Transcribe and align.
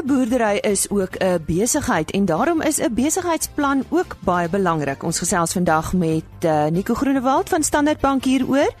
'n 0.00 0.06
Boerdery 0.06 0.56
is 0.56 0.90
ook 0.90 1.14
'n 1.18 1.44
besigheid 1.46 2.10
en 2.10 2.24
daarom 2.24 2.60
is 2.62 2.78
'n 2.78 2.94
besigheidsplan 2.94 3.84
ook 3.88 4.16
baie 4.20 4.48
belangrik. 4.48 5.02
Ons 5.02 5.18
gesels 5.18 5.52
vandag 5.52 5.92
met 5.92 6.24
uh, 6.44 6.66
Nico 6.66 6.94
Groenewald 6.94 7.48
van 7.48 7.62
Standard 7.62 8.00
Bank 8.00 8.24
hieroor. 8.24 8.72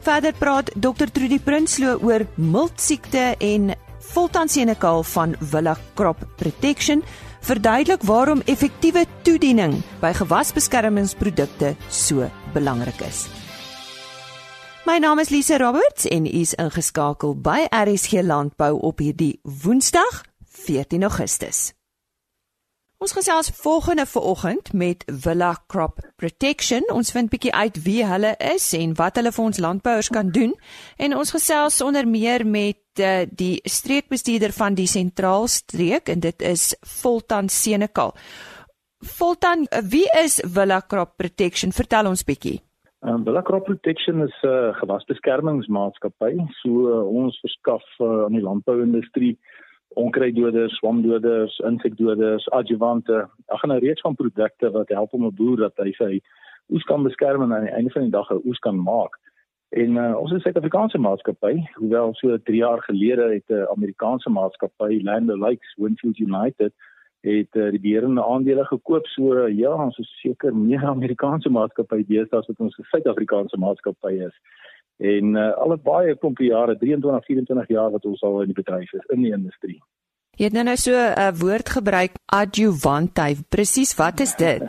Verder 0.00 0.32
praat 0.32 0.70
Dr 0.74 1.04
Trudy 1.12 1.40
Prinsloo 1.40 1.98
oor 2.02 2.26
miltsiekte 2.34 3.34
en 3.38 3.74
voltansenekal 3.98 5.02
van 5.02 5.34
Villa 5.40 5.76
Crop 5.94 6.16
Protection 6.36 7.02
verduidelik 7.40 8.02
waarom 8.02 8.42
effektiewe 8.44 9.06
toediening 9.22 9.82
by 10.00 10.12
gewasbeskermingsprodukte 10.12 11.76
so 11.88 12.30
belangrik 12.52 13.00
is. 13.00 13.26
My 14.84 14.98
naam 14.98 15.18
is 15.18 15.28
Lise 15.28 15.58
Roberts 15.58 16.06
en 16.06 16.26
u 16.26 16.28
is 16.28 16.54
ingeskakel 16.54 17.34
by 17.36 17.66
RSG 17.70 18.12
Landbou 18.22 18.78
op 18.80 18.98
hierdie 18.98 19.40
Woensdag, 19.42 20.27
14 20.66 21.02
Augustus. 21.02 21.72
Ons 22.98 23.12
gesels 23.14 23.50
volgende 23.54 24.06
vanoggend 24.06 24.72
met 24.72 25.04
Villa 25.06 25.52
Crop 25.66 26.00
Protection. 26.16 26.82
Ons 26.90 27.12
vind 27.14 27.30
bietjie 27.30 27.52
uit 27.54 27.76
wie 27.84 28.00
hulle 28.02 28.32
is 28.42 28.72
en 28.74 28.96
wat 28.98 29.20
hulle 29.20 29.30
vir 29.36 29.44
ons 29.44 29.60
landbouers 29.62 30.08
kan 30.10 30.32
doen 30.34 30.56
en 30.98 31.14
ons 31.14 31.30
gesels 31.30 31.78
onder 31.86 32.08
meer 32.10 32.42
met 32.42 32.82
uh, 32.98 33.22
die 33.30 33.60
streekbestuurder 33.62 34.50
van 34.56 34.74
die 34.74 34.88
sentraalstreek 34.90 36.10
en 36.10 36.26
dit 36.26 36.42
is 36.42 36.72
Voltan 36.98 37.46
Senekal. 37.48 38.16
Voltan, 39.18 39.68
wie 39.86 40.08
is 40.18 40.40
Villa 40.42 40.80
Crop 40.82 41.14
Protection? 41.22 41.70
Vertel 41.70 42.10
ons 42.10 42.26
bietjie. 42.26 42.58
Um, 43.06 43.22
Villa 43.22 43.44
Crop 43.46 43.70
Protection 43.70 44.26
is 44.26 44.34
'n 44.42 44.48
uh, 44.50 44.74
gewasbeskermingsmaatskappy. 44.82 46.34
So 46.62 46.68
uh, 46.90 47.06
ons 47.06 47.38
verskaf 47.46 47.86
uh, 48.00 48.24
aan 48.24 48.34
die 48.34 48.42
landbouindustrie 48.42 49.38
onkruiddoders, 49.98 50.76
swamdoders, 50.78 51.58
insekdoders, 51.66 52.46
adjuvante, 52.58 53.26
ag 53.46 53.62
'n 53.66 53.78
reeks 53.84 54.04
van 54.06 54.14
produkte 54.14 54.70
wat 54.70 54.88
help 54.88 55.12
om 55.12 55.24
'n 55.26 55.34
boer 55.34 55.56
dat 55.56 55.76
hy 55.76 55.92
sy 55.92 56.20
oes 56.70 56.84
kan 56.84 57.02
beskerm 57.02 57.42
en 57.42 57.54
aan 57.54 57.64
die 57.64 57.76
einde 57.76 57.90
van 57.90 58.02
die 58.02 58.16
dag 58.18 58.30
'n 58.30 58.46
oes 58.48 58.58
kan 58.58 58.78
maak. 58.82 59.18
En 59.68 59.96
uh, 59.96 60.16
ons 60.16 60.30
is 60.32 60.38
'n 60.38 60.40
Suid-Afrikaanse 60.40 60.98
maatskappy, 60.98 61.54
hoewel 61.74 62.14
so 62.14 62.36
3 62.36 62.56
jaar 62.56 62.82
gelede 62.82 63.24
het 63.34 63.48
'n 63.48 63.66
Amerikaanse 63.76 64.30
maatskappy, 64.30 65.00
Land 65.02 65.30
O'Lakes 65.30 65.74
Winfield 65.76 66.18
United, 66.18 66.72
het 67.20 67.52
uh, 67.52 67.70
die 67.70 67.80
beheerende 67.80 68.24
aandele 68.24 68.64
gekoop. 68.64 69.06
So 69.06 69.46
ja 69.46 69.74
ons 69.84 69.98
is 69.98 70.20
seker 70.20 70.56
meer 70.56 70.84
Amerikaanse 70.84 71.50
maatskappy 71.50 72.04
deesdae 72.06 72.38
as 72.38 72.46
wat 72.46 72.60
ons 72.60 72.78
'n 72.78 72.88
Suid-Afrikaanse 72.90 73.58
maatskappy 73.58 74.14
is 74.28 74.36
en 74.98 75.36
uh, 75.36 75.52
al 75.62 75.70
het 75.70 75.82
baie 75.82 76.16
klompie 76.18 76.50
jare 76.50 76.76
23 76.78 77.24
24 77.24 77.68
jaar 77.68 77.90
wat 77.90 78.04
ons 78.04 78.22
al 78.22 78.40
in 78.42 78.52
die 78.52 78.58
bedryf 78.62 78.92
is 78.92 79.06
in 79.14 79.22
die 79.22 79.32
industrie. 79.32 79.78
Jy 80.38 80.50
het 80.50 80.54
nou 80.54 80.64
nou 80.64 80.76
so 80.76 80.92
'n 80.92 81.18
uh, 81.18 81.32
woord 81.34 81.68
gebruik 81.68 82.12
adjuvante. 82.26 83.34
Presies 83.48 83.96
wat 83.96 84.20
is 84.20 84.34
dit? 84.36 84.62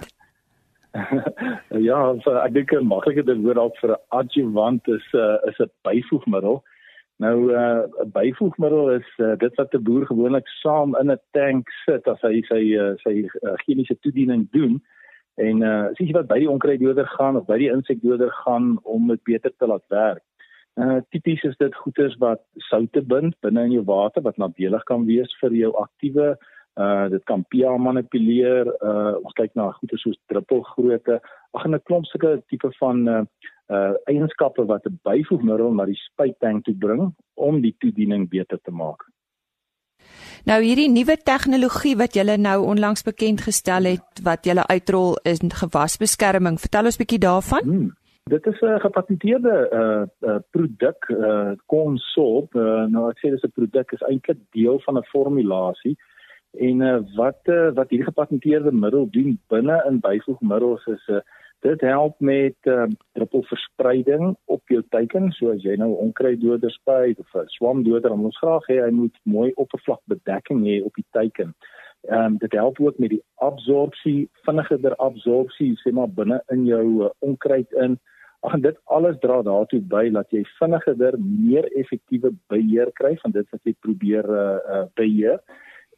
Ja 1.89 1.99
ek 2.45 2.53
dink 2.53 2.71
'n 2.73 2.87
maklike 2.87 3.23
woord 3.25 3.55
dalk 3.55 3.77
vir 3.81 3.91
'n 3.91 4.01
adjuvant 4.09 4.87
is 4.87 5.05
uh, 5.13 5.37
is 5.45 5.59
'n 5.59 5.71
byvoegmiddel. 5.83 6.63
Nou 7.19 7.51
uh, 7.51 7.83
'n 7.85 8.05
uh, 8.05 8.11
byvoegmiddel 8.13 8.89
is 8.91 9.09
uh, 9.17 9.35
dit 9.37 9.55
wat 9.55 9.73
'n 9.73 9.83
boer 9.83 10.05
gewoonlik 10.05 10.47
saam 10.47 10.95
in 10.95 11.11
'n 11.11 11.19
tank 11.31 11.69
sit 11.85 12.07
as 12.07 12.21
hy 12.21 12.41
sy 12.41 12.61
uh, 12.77 12.95
sy 13.03 13.25
uh, 13.25 13.53
chemiese 13.65 13.97
toediening 13.99 14.47
doen 14.51 14.81
en 15.39 15.63
uh 15.63 15.87
sies 15.97 16.09
jy 16.09 16.15
wat 16.17 16.29
by 16.31 16.39
die 16.43 16.51
onkruiddoder 16.51 17.07
gaan 17.15 17.39
of 17.39 17.47
by 17.47 17.57
die 17.61 17.71
insekdoder 17.71 18.31
gaan 18.43 18.77
om 18.83 19.07
dit 19.11 19.23
beter 19.31 19.53
te 19.57 19.69
laat 19.71 19.85
werk. 19.93 20.23
Uh 20.79 20.99
tipies 21.11 21.43
is 21.47 21.57
dit 21.59 21.75
goeders 21.83 22.15
wat 22.23 22.43
soutte 22.69 23.01
bind 23.13 23.35
binne 23.45 23.65
in 23.67 23.75
jou 23.77 23.85
water 23.87 24.23
wat 24.27 24.37
nadelig 24.37 24.83
kan 24.91 25.05
wees 25.09 25.31
vir 25.41 25.55
jou 25.61 25.73
aktiewe 25.83 26.33
uh 26.79 27.05
dit 27.11 27.23
kan 27.31 27.45
pH 27.51 27.77
manipuleer. 27.83 28.67
Uh 28.79 29.15
ons 29.23 29.35
kyk 29.39 29.55
na 29.55 29.71
goeders 29.79 30.03
soos 30.05 30.19
druppelgrootte. 30.31 31.19
Ag 31.57 31.65
en 31.65 31.75
'n 31.75 31.85
klomp 31.87 32.05
sulke 32.05 32.41
tipe 32.47 32.71
van 32.79 33.07
uh 33.07 33.23
uh 33.69 33.93
eienskappe 34.11 34.65
wat 34.65 34.85
'n 34.85 34.99
byvoegmiddel 35.03 35.73
na 35.73 35.85
die 35.85 36.01
spuittank 36.07 36.65
toe 36.65 36.75
bring 36.85 37.13
om 37.35 37.61
die 37.61 37.75
toediening 37.79 38.29
beter 38.29 38.59
te 38.63 38.71
maak. 38.71 39.03
Nou 40.45 40.61
hierdie 40.63 40.89
nuwe 40.89 41.17
tegnologie 41.17 41.95
wat 41.99 42.15
julle 42.15 42.37
nou 42.37 42.63
onlangs 42.63 43.03
bekend 43.03 43.41
gestel 43.41 43.83
het 43.83 44.21
wat 44.23 44.45
julle 44.45 44.63
uitrol 44.67 45.17
is 45.23 45.41
gewasbeskerming. 45.43 46.59
Vertel 46.59 46.85
ons 46.85 46.97
bietjie 46.97 47.19
daarvan. 47.19 47.63
Hmm. 47.63 47.89
Dit 48.29 48.45
is 48.45 48.61
'n 48.61 48.79
gepatenteerde 48.79 49.55
uh, 49.73 50.29
uh 50.29 50.39
produk 50.51 51.09
uh 51.09 51.51
Consol. 51.65 52.47
Uh, 52.53 52.85
nou 52.85 53.09
ek 53.09 53.17
sê 53.17 53.31
dis 53.31 53.43
'n 53.43 53.51
produk 53.51 53.91
is 53.91 54.01
eintlik 54.01 54.37
deel 54.51 54.79
van 54.85 54.97
'n 54.97 55.03
formulasie 55.03 55.97
en 56.57 56.81
uh, 56.81 56.99
wat 57.15 57.39
uh, 57.45 57.69
wat 57.73 57.89
hierdie 57.89 58.07
gepatenteerde 58.07 58.71
middel 58.71 59.07
doen 59.09 59.39
binne 59.47 59.83
in 59.87 59.99
byvoegmiddels 59.99 60.85
is 60.85 61.03
'n 61.07 61.13
uh, 61.13 61.21
Dit 61.59 61.81
help 61.81 62.19
met 62.19 62.55
uh, 62.63 62.83
druppelverspreiding 63.11 64.37
op 64.45 64.61
jou 64.71 64.83
teiken, 64.89 65.31
so 65.35 65.51
as 65.51 65.63
jy 65.63 65.75
nou 65.75 65.89
onkruiddoder 65.99 66.71
spuit 66.71 67.19
of 67.19 67.33
'n 67.35 67.51
swamdoder, 67.55 68.09
dan 68.09 68.23
ons 68.23 68.37
graag 68.37 68.67
hê 68.71 68.79
hy 68.79 68.91
moet 68.91 69.17
mooi 69.23 69.51
oppervlakbedekking 69.55 70.63
hê 70.63 70.79
op 70.83 70.95
die 70.95 71.05
teiken. 71.11 71.53
Ehm 72.07 72.25
um, 72.25 72.37
dit 72.37 72.51
help 72.51 72.79
ook 72.79 72.97
met 72.97 73.09
die 73.09 73.23
absorpsie, 73.35 74.29
vinniger 74.47 74.95
absorpsie, 74.95 75.75
sê 75.83 75.91
maar 75.91 76.07
binne 76.07 76.41
in 76.47 76.65
jou 76.65 77.03
uh, 77.03 77.09
onkruid 77.19 77.71
in. 77.71 77.99
Ag 78.39 78.53
en 78.53 78.61
dit 78.61 78.77
alles 78.83 79.19
dra 79.19 79.41
daartoe 79.41 79.81
by 79.81 80.09
dat 80.09 80.31
jy 80.31 80.45
vinniger 80.59 81.17
meer 81.19 81.67
effektiewe 81.75 82.31
beheer 82.47 82.91
kry 82.93 83.17
van 83.17 83.31
dit 83.31 83.49
wat 83.51 83.63
jy 83.63 83.75
probeer 83.79 84.29
uh, 84.29 84.59
uh, 84.75 84.85
beheer 84.95 85.43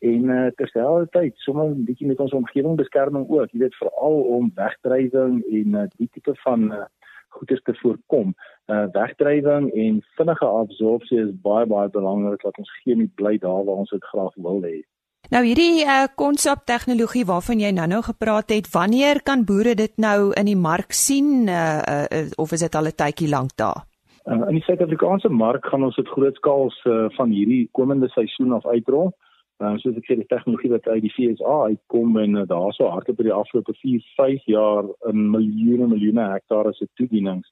en 0.02 0.24
uh, 0.34 0.48
terselfdertyd 0.58 1.38
sommer 1.46 1.70
'n 1.70 1.86
bietjie 1.86 2.08
met 2.08 2.20
ons 2.20 2.34
omgewing 2.34 2.76
beskerming 2.78 3.30
ook. 3.30 3.52
Jy 3.52 3.60
weet 3.60 3.76
veral 3.76 4.18
om 4.38 4.52
wegdrywing 4.56 5.44
en 5.60 5.76
uh, 5.82 5.84
die 5.98 6.10
tipe 6.12 6.34
van 6.44 6.72
uh, 6.72 6.86
goeders 7.30 7.62
te 7.64 7.76
voorkom. 7.82 8.34
Uh 8.66 8.86
wegdrywing 8.92 9.72
en 9.74 10.02
vinnige 10.18 10.46
absorpsie 10.46 11.20
is 11.20 11.36
baie 11.42 11.66
baie 11.66 11.90
belangrik 11.90 12.42
dat 12.42 12.58
ons 12.58 12.72
chemie 12.84 13.12
bly 13.16 13.38
daar 13.38 13.64
waar 13.66 13.84
ons 13.84 13.90
dit 13.90 14.04
graag 14.04 14.36
wil 14.36 14.62
hê. 14.62 14.82
Nou 15.30 15.44
hierdie 15.46 15.86
uh 15.86 16.08
konsep 16.16 16.66
tegnologie 16.66 17.26
waarvan 17.26 17.60
jy 17.60 17.72
nou-nou 17.72 18.02
gepraat 18.02 18.50
het, 18.50 18.72
wanneer 18.74 19.22
kan 19.24 19.46
boere 19.46 19.76
dit 19.76 19.98
nou 19.98 20.34
in 20.34 20.46
die 20.46 20.60
mark 20.60 20.92
sien 20.92 21.48
uh, 21.48 21.82
uh 21.88 22.28
of 22.38 22.52
is 22.52 22.66
dit 22.66 22.76
al 22.76 22.90
'n 22.90 23.00
tydjie 23.04 23.30
lank 23.30 23.56
daar? 23.56 23.86
Uh, 24.26 24.46
in 24.50 24.56
die 24.60 24.64
Suid-Afrikaanse 24.64 25.30
mark 25.30 25.66
gaan 25.66 25.84
ons 25.84 25.96
dit 25.96 26.08
grootskaals 26.08 26.86
uh, 26.86 27.10
van 27.18 27.30
hierdie 27.30 27.70
komende 27.72 28.10
seisoen 28.10 28.52
af 28.54 28.66
uitrol. 28.66 29.08
Uh, 29.08 29.31
soos 29.62 29.98
ek 29.98 30.08
sê 30.10 30.16
die 30.18 30.30
tegnologie 30.30 30.72
wat 30.74 30.88
uit 30.90 31.04
die 31.06 31.12
FSA 31.14 31.58
uitkom 31.70 32.18
en 32.18 32.38
uh, 32.40 32.46
daarso 32.50 32.90
hardop 32.90 33.20
oor 33.20 33.28
die 33.28 33.36
afgelope 33.36 33.76
4, 33.78 34.06
5 34.18 34.48
jaar 34.50 34.88
in 35.12 35.28
miljoene 35.36 35.90
miljoene 35.92 36.32
hektare 36.32 36.74
se 36.74 36.88
toedienings. 37.00 37.52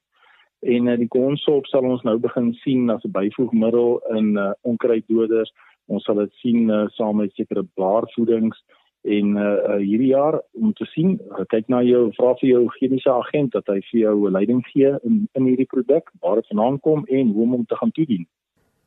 En 0.60 0.90
uh, 0.90 0.96
die 0.98 1.08
konsol 1.08 1.62
sal 1.70 1.86
ons 1.86 2.02
nou 2.08 2.16
begin 2.18 2.52
sien 2.64 2.90
as 2.90 3.04
'n 3.06 3.14
byvoegmiddel 3.14 4.00
in 4.18 4.36
uh, 4.36 4.50
onkruiddoders. 4.62 5.52
Ons 5.86 6.04
sal 6.04 6.18
dit 6.24 6.34
sien 6.42 6.70
uh, 6.70 6.86
saam 6.98 7.16
met 7.22 7.32
sekere 7.38 7.64
blaarvoedings 7.78 8.58
en 9.02 9.36
uh, 9.36 9.44
uh, 9.44 9.78
hierdie 9.80 10.12
jaar 10.12 10.40
om 10.52 10.72
te 10.76 10.84
sien, 10.92 11.16
kyk 11.48 11.70
na 11.72 11.80
jou 11.82 12.10
vra 12.18 12.34
vir 12.42 12.48
jou 12.50 12.66
chemiese 12.76 13.10
agent 13.10 13.54
dat 13.56 13.70
hy 13.72 13.78
vir 13.92 14.00
jou 14.00 14.30
leiding 14.30 14.60
gee 14.72 14.92
in 15.06 15.22
in 15.38 15.48
hierdie 15.48 15.70
produk, 15.70 16.10
waar 16.20 16.36
dit 16.42 16.52
vandaan 16.52 16.78
kom 16.80 17.06
en 17.08 17.32
hoe 17.32 17.42
om 17.42 17.56
hom 17.56 17.64
te 17.66 17.78
gaan 17.80 17.94
toedien. 17.96 18.26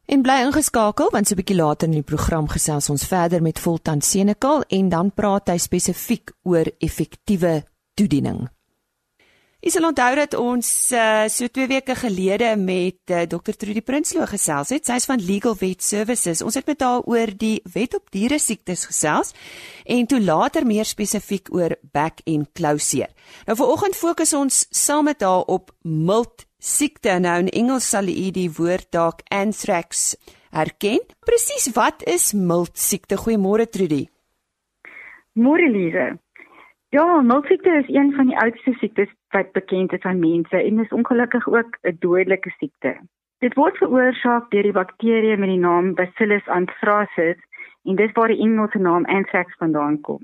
En 0.05 0.21
bly 0.21 0.41
ingeskakel 0.43 1.11
want 1.11 1.27
so 1.27 1.33
'n 1.33 1.39
bietjie 1.39 1.55
later 1.55 1.87
in 1.87 1.93
die 1.93 2.09
program 2.11 2.47
gesels 2.47 2.89
ons 2.89 3.05
verder 3.07 3.41
met 3.41 3.59
Voltan 3.59 4.01
Senekal 4.01 4.63
en 4.67 4.89
dan 4.89 5.13
praat 5.13 5.47
hy 5.47 5.57
spesifiek 5.57 6.31
oor 6.43 6.67
effektiewe 6.79 7.63
toediening. 7.93 8.49
Is 9.63 9.77
al 9.79 9.85
onthou 9.87 10.15
dat 10.15 10.33
ons 10.35 10.91
uh, 10.91 11.23
so 11.31 11.47
2 11.47 11.67
weke 11.67 11.95
gelede 11.95 12.49
met 12.59 12.97
uh, 13.07 13.21
eh, 13.21 13.27
Dr 13.31 13.55
Trudy 13.55 13.81
Prinsloo 13.81 14.25
gesels 14.27 14.69
het. 14.75 14.83
Sy's 14.85 15.05
van 15.05 15.23
Legal 15.23 15.55
Vet 15.55 15.83
Services. 15.83 16.41
Ons 16.41 16.57
het 16.59 16.67
met 16.67 16.81
haar 16.83 16.99
oor 17.07 17.31
die 17.31 17.61
wet 17.71 17.95
op 17.95 18.11
diere 18.11 18.39
siektes 18.39 18.83
gesels 18.85 19.31
en 19.85 20.05
toe 20.05 20.19
later 20.19 20.67
meer 20.67 20.83
spesifiek 20.83 21.47
oor 21.55 21.77
back 21.93 22.19
en 22.25 22.43
claw 22.51 22.75
seer. 22.77 23.07
Nou 23.47 23.55
vanoggend 23.55 23.95
fokus 23.95 24.33
ons 24.33 24.65
saam 24.69 25.07
met 25.07 25.23
haar 25.23 25.47
op 25.47 25.71
mild 25.81 26.43
siekte. 26.63 27.19
Nou 27.19 27.35
in 27.43 27.51
Engels 27.51 27.89
sal 27.91 28.07
u 28.07 28.29
die 28.31 28.49
woord 28.57 28.87
dalk 28.95 29.23
anthrax 29.27 30.13
herken. 30.55 31.03
Presies 31.27 31.69
wat 31.75 32.05
is 32.07 32.31
mild 32.33 32.77
siekte? 32.79 33.19
Goeiemôre 33.19 33.67
Trudy. 33.67 34.05
Môre 35.35 35.67
Lize. 35.69 36.13
Ja, 36.95 37.05
mild 37.21 37.49
siekte 37.49 37.73
is 37.81 37.89
een 37.89 38.13
van 38.15 38.29
die 38.31 38.37
oudste 38.37 38.75
siektes 38.79 39.11
wat 39.35 39.51
bekend 39.51 39.93
is 39.93 40.05
aan 40.07 40.21
mense 40.21 40.57
en 40.57 40.79
is 40.79 40.95
ongelukkig 40.99 41.47
ook 41.47 41.77
'n 41.81 41.97
dodelike 41.99 42.53
siekte. 42.59 42.95
Dit 43.43 43.55
word 43.59 43.77
veroorsaak 43.77 44.51
deur 44.51 44.63
die 44.63 44.71
bakterie 44.71 45.37
met 45.37 45.49
die 45.49 45.59
naam 45.59 45.93
Bacillus 45.93 46.47
anthracis 46.47 47.39
en 47.83 47.95
dis 47.95 48.11
waar 48.13 48.27
die 48.27 48.39
Engelse 48.39 48.79
naam 48.79 49.05
anthrax 49.05 49.55
vandaan 49.57 50.01
kom. 50.01 50.21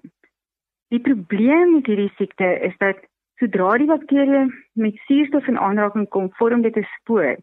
Die 0.88 1.00
probleem 1.00 1.74
met 1.74 1.86
hierdie 1.86 2.12
siekte 2.16 2.60
is 2.62 2.78
dat 2.78 2.98
Sodra 3.40 3.78
die 3.80 3.88
bakterie 3.88 4.48
met 4.74 4.98
suurstof 5.08 5.48
in 5.48 5.58
aanraking 5.58 6.08
kom, 6.12 6.28
vorm 6.40 6.62
dit 6.62 6.76
'n 6.78 6.88
spoor. 6.98 7.38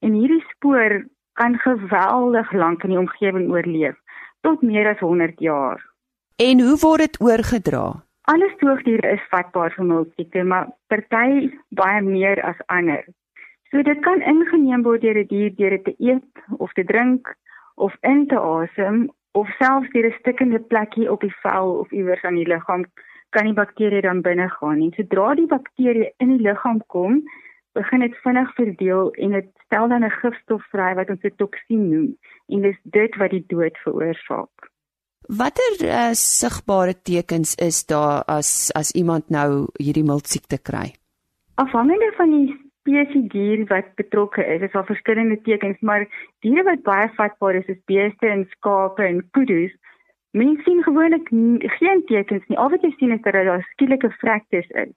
En 0.00 0.12
hierdie 0.12 0.44
spoor 0.52 1.04
kan 1.32 1.58
geweldig 1.58 2.52
lank 2.52 2.82
in 2.82 2.90
die 2.90 2.98
omgewing 2.98 3.50
oorleef 3.50 3.96
tot 4.40 4.62
meer 4.62 4.88
as 4.88 4.98
100 4.98 5.38
jaar. 5.40 5.78
En 6.36 6.60
hoe 6.60 6.78
word 6.78 6.98
dit 6.98 7.20
oorgedra? 7.20 8.02
Alle 8.22 8.48
soogdiere 8.58 9.12
is 9.12 9.28
vatbaar 9.30 9.72
vir 9.76 9.84
miltsiekte, 9.84 10.42
maar 10.44 10.68
party 10.86 11.50
baie 11.68 12.00
meer 12.00 12.42
as 12.42 12.60
ander. 12.66 13.04
So 13.70 13.82
dit 13.82 14.00
kan 14.00 14.20
ingeneem 14.20 14.82
word 14.82 15.00
deur 15.00 15.18
'n 15.18 15.26
die 15.26 15.36
dier 15.36 15.56
deur 15.56 15.70
dit 15.70 15.84
te 15.84 15.94
eet 15.98 16.58
of 16.58 16.72
te 16.72 16.84
drink 16.84 17.34
of 17.74 17.94
in 18.00 18.26
te 18.26 18.38
asem 18.38 19.10
of 19.32 19.48
selfs 19.58 19.90
deur 19.92 20.06
'n 20.06 20.18
stikkende 20.18 20.60
plekkie 20.60 21.10
op 21.10 21.20
die 21.20 21.34
vel 21.42 21.78
of 21.78 21.92
iewers 21.92 22.22
aan 22.22 22.34
die 22.34 22.48
liggaam 22.48 22.84
kan 23.32 23.48
die 23.48 23.56
bakterie 23.56 24.02
dan 24.04 24.22
binne 24.22 24.48
gaan. 24.58 24.82
En 24.84 24.92
sodra 24.96 25.34
die 25.38 25.48
bakterie 25.50 26.10
in 26.22 26.36
die 26.36 26.42
liggaam 26.46 26.80
kom, 26.92 27.22
begin 27.78 28.04
dit 28.04 28.16
vinnig 28.24 28.50
verdeel 28.56 29.12
en 29.24 29.38
dit 29.38 29.48
stel 29.66 29.88
dan 29.88 30.04
'n 30.04 30.18
gifstof 30.20 30.64
vry 30.72 30.94
wat 30.94 31.10
ons 31.10 31.24
'n 31.24 31.36
toksien 31.36 31.88
noem 31.92 32.10
en 32.48 32.62
dis 32.62 32.78
dit 32.84 33.16
wat 33.16 33.30
die 33.30 33.44
dood 33.48 33.76
veroorsaak. 33.84 34.72
Watter 35.28 35.72
uh, 35.86 36.12
sigbare 36.12 36.94
tekens 37.02 37.54
is 37.54 37.86
daar 37.86 38.24
as 38.26 38.70
as 38.74 38.92
iemand 38.92 39.30
nou 39.30 39.66
hierdie 39.78 40.04
miltsiekte 40.04 40.58
kry? 40.58 40.92
Afhangende 41.54 42.12
van 42.16 42.30
die 42.30 42.48
spesies 42.82 43.28
dier 43.30 43.64
wat 43.70 43.94
betrokke 43.94 44.44
is, 44.44 44.62
is 44.62 44.72
daar 44.72 44.86
verskillende 44.86 45.38
tekens, 45.46 45.78
maar 45.80 46.06
diere 46.40 46.64
wat 46.66 46.82
baie 46.82 47.08
vatbaar 47.16 47.54
is, 47.54 47.66
is 47.66 47.78
beeste 47.86 48.26
en 48.26 48.46
skape 48.56 49.02
en 49.02 49.22
kuddes. 49.30 49.72
Mense 50.32 50.62
sien 50.64 50.82
gewoonlik 50.82 51.28
geen 51.78 52.04
tekens 52.06 52.44
nie. 52.48 52.58
Al 52.58 52.70
wat 52.72 52.84
jy 52.84 52.92
sien 52.96 53.12
is 53.12 53.20
dat 53.24 53.36
daar 53.36 53.66
skielike 53.72 54.10
vrektes 54.20 54.68
is. 54.68 54.92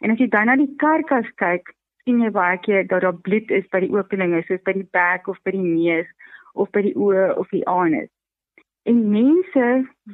En 0.00 0.10
as 0.14 0.20
jy 0.20 0.28
dan 0.32 0.48
na 0.48 0.56
die 0.56 0.70
karkas 0.80 1.28
kyk, 1.42 1.74
sien 2.04 2.22
jy 2.24 2.30
baie 2.32 2.56
keer 2.64 2.86
dat 2.88 3.04
daar 3.04 3.18
bloed 3.26 3.50
is 3.52 3.66
by 3.72 3.82
die 3.84 3.92
openinge, 3.92 4.40
soos 4.46 4.62
by 4.64 4.72
die 4.78 4.86
bek 4.96 5.28
of 5.28 5.36
by 5.44 5.52
die 5.52 5.64
neus 5.64 6.08
of 6.54 6.70
by 6.72 6.82
die 6.86 6.94
oë 6.96 7.34
of 7.36 7.50
die 7.52 7.66
anus. 7.68 8.08
En 8.88 9.02
mense 9.12 9.66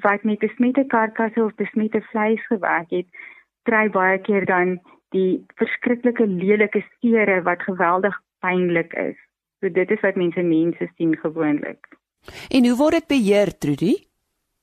wat 0.03 0.25
met 0.26 0.43
besmette 0.43 0.82
karkasse 0.91 1.44
of 1.44 1.55
besmette 1.61 2.00
vleis 2.11 2.43
gewerk 2.50 2.91
het, 2.91 3.06
kry 3.69 3.87
baie 3.94 4.19
keer 4.27 4.47
dan 4.50 4.79
die 5.15 5.44
verskriklike 5.61 6.27
lelike 6.27 6.82
sere 6.99 7.38
wat 7.47 7.62
geweldig 7.62 8.17
pynlik 8.43 8.97
is. 8.99 9.15
So 9.62 9.70
dit 9.70 9.94
is 9.94 10.03
wat 10.03 10.19
mense 10.19 10.43
mense 10.43 10.91
sien 10.97 11.15
gewoonlik. 11.23 11.87
En 12.50 12.67
hoe 12.67 12.75
word 12.81 12.99
dit 12.99 13.09
beheer, 13.15 13.55
Trudy? 13.55 13.94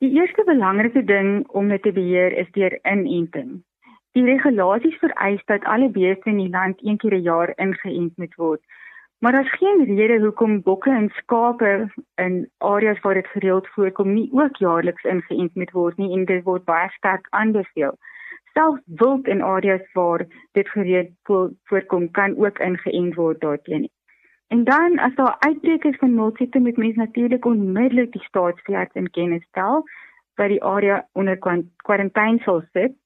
Die 0.01 0.15
eerste 0.17 0.41
belangrike 0.45 1.03
ding 1.05 1.47
om 1.47 1.67
dit 1.69 1.81
te 1.85 1.91
beheer 1.93 2.33
is 2.33 2.47
deur 2.51 2.73
inenting. 2.89 3.49
Die 4.17 4.23
regulasies 4.25 4.95
vereis 4.97 5.43
dat 5.51 5.67
alle 5.73 5.89
beeste 5.97 6.31
in 6.31 6.39
die 6.41 6.49
land 6.49 6.81
een 6.81 6.97
keer 7.03 7.13
'n 7.17 7.21
jaar 7.27 7.53
ingeënt 7.65 8.17
moet 8.17 8.33
word. 8.35 8.61
Maar 9.19 9.31
daar's 9.31 9.53
geen 9.57 9.83
rede 9.85 10.17
hoekom 10.23 10.61
bokke 10.61 10.89
en 10.89 11.09
skape 11.09 11.93
in 12.15 12.49
areas 12.57 12.99
waar 12.99 13.13
dit 13.13 13.27
gereeld 13.27 13.67
voorkom 13.67 14.13
nie 14.13 14.29
ook 14.31 14.55
jaarliks 14.55 15.03
ingeënt 15.03 15.55
moet 15.55 15.71
word 15.71 15.97
nie 15.97 16.11
en 16.17 16.25
dit 16.25 16.43
word 16.43 16.65
baie 16.65 16.89
sterk 16.89 17.27
aanbeveel. 17.29 17.97
Selfs 18.53 18.81
wild 18.85 19.27
in 19.27 19.41
areas 19.41 19.85
waar 19.93 20.25
dit 20.51 20.69
gereeld 20.69 21.11
voorkom 21.63 22.11
kan 22.11 22.37
ook 22.37 22.59
ingeënt 22.59 23.15
word 23.15 23.39
daarteenoor. 23.41 24.00
En 24.51 24.63
dan 24.67 24.99
as 24.99 25.15
daar 25.15 25.35
uitbreke 25.39 25.87
is 25.87 25.99
van 25.99 26.15
multiple 26.15 26.61
met 26.61 26.77
mense 26.77 26.99
natuurlik 26.99 27.45
onmiddellik 27.45 28.11
die 28.11 28.23
staatsveearts 28.23 28.99
in 28.99 29.09
kennis 29.09 29.45
stel 29.47 29.83
wat 30.35 30.51
die 30.51 30.63
area 30.63 31.05
onder 31.11 31.37
kwarantyne 31.83 32.39
sal 32.43 32.63
sit 32.71 32.97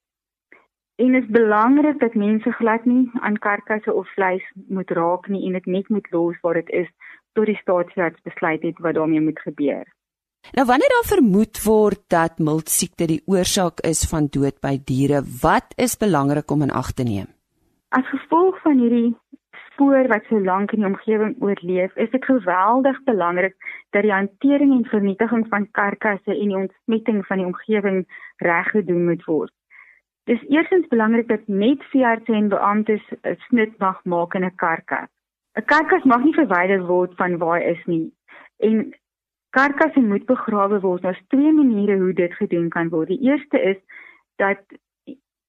En 0.96 1.12
dit 1.12 1.22
is 1.22 1.28
belangrik 1.28 1.98
dat 2.00 2.14
mense 2.14 2.50
glad 2.50 2.84
nie 2.84 3.10
aan 3.20 3.36
karkasse 3.38 3.92
of 3.92 4.08
vleis 4.14 4.44
moet 4.68 4.90
raak 4.90 5.28
nie 5.28 5.42
en 5.46 5.52
dit 5.52 5.66
net 5.66 5.88
moet 5.88 6.06
los 6.10 6.38
waar 6.40 6.56
dit 6.56 6.70
is 6.70 6.88
tot 7.36 7.46
die 7.46 7.58
staatsraad 7.60 8.16
besluit 8.24 8.62
het 8.62 8.78
wat 8.80 8.96
daarmee 8.96 9.20
moet 9.20 9.40
gebeur. 9.44 9.84
Nou 10.56 10.66
wanneer 10.66 10.88
daar 10.94 11.10
vermoed 11.10 11.62
word 11.64 12.00
dat 12.08 12.38
miltsiekte 12.38 13.06
die 13.12 13.22
oorsaak 13.26 13.82
is 13.84 14.06
van 14.08 14.30
dood 14.32 14.56
by 14.64 14.78
diere, 14.84 15.20
wat 15.42 15.76
is 15.76 15.98
belangrik 16.00 16.50
om 16.50 16.62
in 16.62 16.72
ag 16.72 16.92
te 16.92 17.04
neem? 17.04 17.28
As 17.88 18.08
gevolg 18.08 18.56
van 18.62 18.80
hierdie 18.80 19.12
spoor 19.76 20.08
wat 20.08 20.24
so 20.28 20.40
lank 20.40 20.72
in 20.72 20.80
die 20.80 20.88
omgewing 20.88 21.36
oorleef, 21.44 21.96
is 21.96 22.10
dit 22.10 22.24
geweldig 22.24 23.02
belangrik 23.04 23.54
dat 23.92 24.02
die 24.02 24.12
hantering 24.12 24.72
en 24.72 24.84
vernietiging 24.88 25.44
van 25.52 25.68
karkasse 25.70 26.32
en 26.32 26.48
die 26.48 26.56
ontsmetting 26.56 27.26
van 27.26 27.42
die 27.42 27.46
omgewing 27.46 28.06
reg 28.36 28.70
gedoen 28.72 29.04
moet 29.04 29.24
word. 29.24 29.52
Dis 30.24 30.40
eerstens 30.48 30.88
belangrik 30.88 31.28
dat 31.28 31.44
net 31.46 31.84
veeartse 31.92 32.32
en 32.32 32.48
beamptes 32.48 33.04
'n 33.22 33.36
snit 33.48 33.78
mag 33.78 34.00
maak 34.04 34.34
in 34.34 34.44
'n 34.44 34.56
karkas. 34.56 35.10
'n 35.56 35.64
Karkas 35.64 36.04
mag 36.04 36.24
nie 36.24 36.34
verwyder 36.34 36.86
word 36.86 37.14
van 37.16 37.38
waar 37.38 37.60
hy 37.60 37.76
is 37.76 37.84
nie. 37.84 38.12
En 38.58 38.94
karkasse 39.50 40.00
moet 40.00 40.26
begrawe 40.26 40.80
word. 40.80 41.02
Daar's 41.02 41.26
twee 41.28 41.52
maniere 41.52 41.98
hoe 41.98 42.12
dit 42.12 42.34
gedoen 42.34 42.68
kan 42.68 42.88
word. 42.88 43.08
Die 43.08 43.22
eerste 43.30 43.60
is 43.60 43.76
dat 44.36 44.58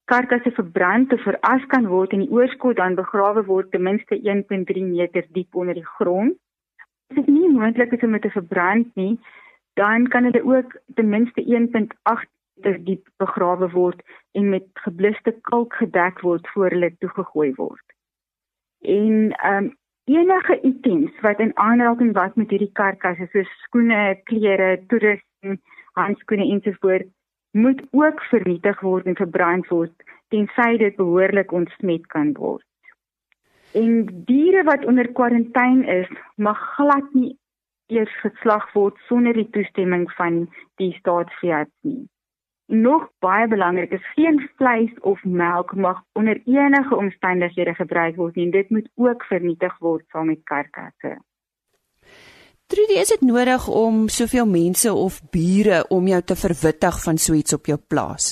karkasse 0.07 0.51
verbrand 0.56 1.13
of 1.13 1.24
veras 1.27 1.63
kan 1.74 1.88
word 1.92 2.13
en 2.15 2.24
die 2.24 2.31
oorskot 2.31 2.80
dan 2.80 2.95
begrawe 2.95 3.44
word 3.48 3.71
ten 3.71 3.83
minste 3.83 4.19
1.3 4.33 4.83
meter 4.88 5.25
diep 5.36 5.56
onder 5.56 5.75
die 5.75 5.89
grond. 5.98 6.38
As 7.12 7.19
dit 7.19 7.27
nie 7.31 7.50
moontlik 7.51 7.92
is 7.95 8.06
om 8.07 8.15
dit 8.15 8.24
te 8.24 8.31
verbrand 8.36 8.88
nie, 9.00 9.18
dan 9.80 10.07
kan 10.13 10.30
hulle 10.30 10.44
ook 10.44 10.77
ten 10.95 11.09
minste 11.12 11.44
1.8 11.44 12.30
meter 12.56 12.80
diep 12.88 13.04
begrawe 13.24 13.69
word 13.74 14.00
en 14.31 14.50
met 14.54 14.68
gebluste 14.86 15.36
kalk 15.51 15.75
gedek 15.81 16.24
word 16.27 16.48
voor 16.53 16.71
hulle 16.75 16.92
toegegooi 17.03 17.51
word. 17.60 17.86
En 18.81 19.36
ehm 19.36 19.68
um, 19.68 19.75
enige 20.07 20.56
items 20.63 21.12
wat 21.19 21.39
in 21.44 21.51
aanraking 21.60 22.13
was 22.15 22.31
met 22.39 22.50
hierdie 22.50 22.71
karkasse 22.80 23.27
soos 23.31 23.50
skoene, 23.65 24.15
klere, 24.24 24.77
toerusting, 24.88 25.57
handskoene 26.00 26.45
ensovoorts 26.53 27.12
moet 27.57 27.81
ook 27.92 28.21
vernietig 28.30 28.80
word 28.86 29.06
en 29.06 29.15
verbrand 29.15 29.68
word 29.74 30.06
tensy 30.33 30.77
dit 30.77 30.95
behoorlik 30.95 31.51
ontsmet 31.51 32.06
kan 32.13 32.33
word. 32.38 32.65
En 33.74 34.06
diere 34.30 34.63
wat 34.63 34.86
onder 34.86 35.12
kwarantyne 35.12 35.86
is, 36.01 36.09
mag 36.36 36.59
glad 36.75 37.13
nie 37.13 37.38
eers 37.88 38.13
geslag 38.21 38.68
word 38.74 39.00
sonder 39.07 39.33
die 39.33 39.50
toestemming 39.56 40.06
van 40.19 40.45
die 40.81 40.92
staatsveearts 41.00 41.74
nie. 41.88 42.07
Nog 42.68 43.07
baie 43.24 43.48
belangrik 43.48 43.94
is 43.95 44.07
geen 44.15 44.42
vleis 44.60 44.92
of 45.00 45.24
melk 45.24 45.75
mag 45.75 46.01
onder 46.19 46.42
enige 46.45 46.95
omstandighede 46.95 47.74
gebruik 47.75 48.15
word 48.15 48.36
nie. 48.36 48.50
Dit 48.51 48.69
moet 48.69 48.89
ook 48.95 49.24
vernietig 49.24 49.77
word 49.80 50.03
saam 50.12 50.27
met 50.27 50.44
karkasse. 50.44 51.15
Trudy, 52.68 52.98
is 53.00 53.08
dit 53.08 53.22
nodig 53.24 53.68
om 53.72 54.08
soveel 54.12 54.48
mense 54.48 54.94
of 54.94 55.22
bure 55.32 55.77
om 55.88 56.08
jou 56.12 56.20
te 56.22 56.36
verwittig 56.36 56.98
van 57.03 57.18
so 57.25 57.34
iets 57.34 57.56
op 57.56 57.70
jou 57.72 57.77
plaas? 57.94 58.25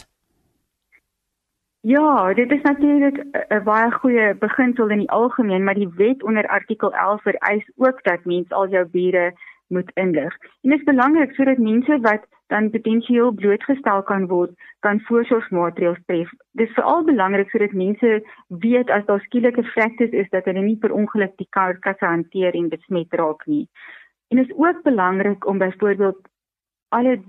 Ja, 1.88 2.34
dit 2.34 2.52
is 2.52 2.62
natuurlik 2.62 3.18
'n 3.50 3.64
baie 3.64 3.92
goeie 3.92 4.36
beginsel 4.36 4.90
in 4.90 4.98
die 4.98 5.10
algemeen, 5.10 5.64
maar 5.64 5.80
die 5.80 5.94
wet 5.96 6.24
onder 6.24 6.48
artikel 6.48 6.94
11 6.94 7.22
vereis 7.22 7.72
ook 7.76 8.04
dat 8.04 8.26
mense 8.26 8.54
al 8.56 8.68
jou 8.70 8.86
bure 8.86 9.34
moet 9.68 9.92
inlig. 9.94 10.34
En 10.62 10.70
dit 10.70 10.80
is 10.80 10.86
belangrik 10.86 11.32
sodat 11.34 11.58
mense 11.58 12.00
wat 12.00 12.28
dan 12.48 12.70
potensieel 12.70 13.32
blootgestel 13.32 14.04
kan 14.04 14.28
word, 14.28 14.52
kan 14.80 15.00
voorsorgsmaatreëls 15.00 16.06
tref. 16.06 16.30
Dit 16.52 16.68
is 16.68 16.74
veral 16.74 17.04
belangrik 17.04 17.50
sodat 17.50 17.72
mense 17.72 18.24
weet 18.48 18.90
as 18.90 19.06
daar 19.06 19.20
skielike 19.20 19.64
vrektes 19.64 20.10
is 20.10 20.30
dat 20.30 20.46
hulle 20.46 20.62
nie 20.62 20.78
per 20.78 20.92
ongeluk 20.92 21.38
die 21.38 21.48
karkasse 21.50 22.06
hanteer 22.06 22.54
en 22.54 22.70
besmet 22.70 23.14
raak 23.14 23.46
nie. 23.46 23.68
En 24.28 24.38
is 24.38 24.54
ook 24.56 24.84
belangrik 24.84 25.48
om 25.48 25.58
byvoorbeeld 25.58 26.22
alle 26.90 27.22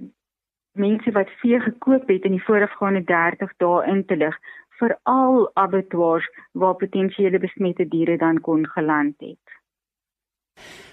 mense 0.73 1.11
wat 1.11 1.31
vee 1.41 1.61
gekoop 1.61 2.09
het 2.09 2.25
in 2.25 2.37
die 2.37 2.45
voorafgaande 2.45 3.05
30 3.05 3.53
dae 3.57 3.85
in 3.87 4.05
te 4.05 4.17
lig 4.17 4.38
veral 4.79 5.50
abattoirs 5.55 6.29
waar 6.53 6.75
potensiële 6.75 7.38
besmette 7.38 7.88
diere 7.88 8.17
dan 8.21 8.41
kon 8.41 8.67
geland 8.67 9.15
het. 9.19 9.55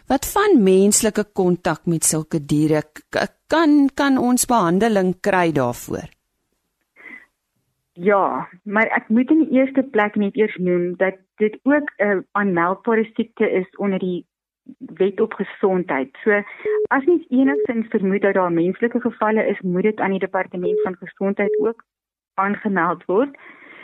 Wat 0.07 0.27
van 0.31 0.63
menslike 0.63 1.23
kontak 1.33 1.85
met 1.85 2.03
sulke 2.03 2.45
diere 2.45 2.83
kan 3.47 3.89
kan 3.95 4.17
ons 4.17 4.45
behandeling 4.45 5.15
kry 5.19 5.51
daarvoor? 5.51 6.09
Ja, 7.93 8.49
maar 8.63 8.89
ek 8.89 9.09
moet 9.09 9.29
in 9.29 9.45
die 9.45 9.59
eerste 9.59 9.83
plek 9.83 10.15
net 10.15 10.35
eers 10.35 10.55
noem 10.57 10.95
dat 10.97 11.19
dit 11.37 11.59
ook 11.63 11.91
'n 11.97 12.03
uh, 12.03 12.19
aanmeldbare 12.31 13.05
siekte 13.13 13.49
is 13.51 13.69
onder 13.77 13.99
die 13.99 14.25
wet 14.77 15.21
op 15.21 15.33
gesondheid. 15.33 16.17
So 16.23 16.41
as 16.87 17.05
mens 17.05 17.25
enigsins 17.29 17.87
vermoed 17.87 18.21
dat 18.21 18.33
daar 18.33 18.51
menslike 18.51 18.99
gevalle 19.01 19.45
is, 19.47 19.59
moet 19.61 19.83
dit 19.83 19.99
aan 19.99 20.11
die 20.11 20.19
departement 20.19 20.81
van 20.81 20.95
gesondheid 20.99 21.59
ook 21.59 21.83
aangemeld 22.33 23.05
word. 23.05 23.37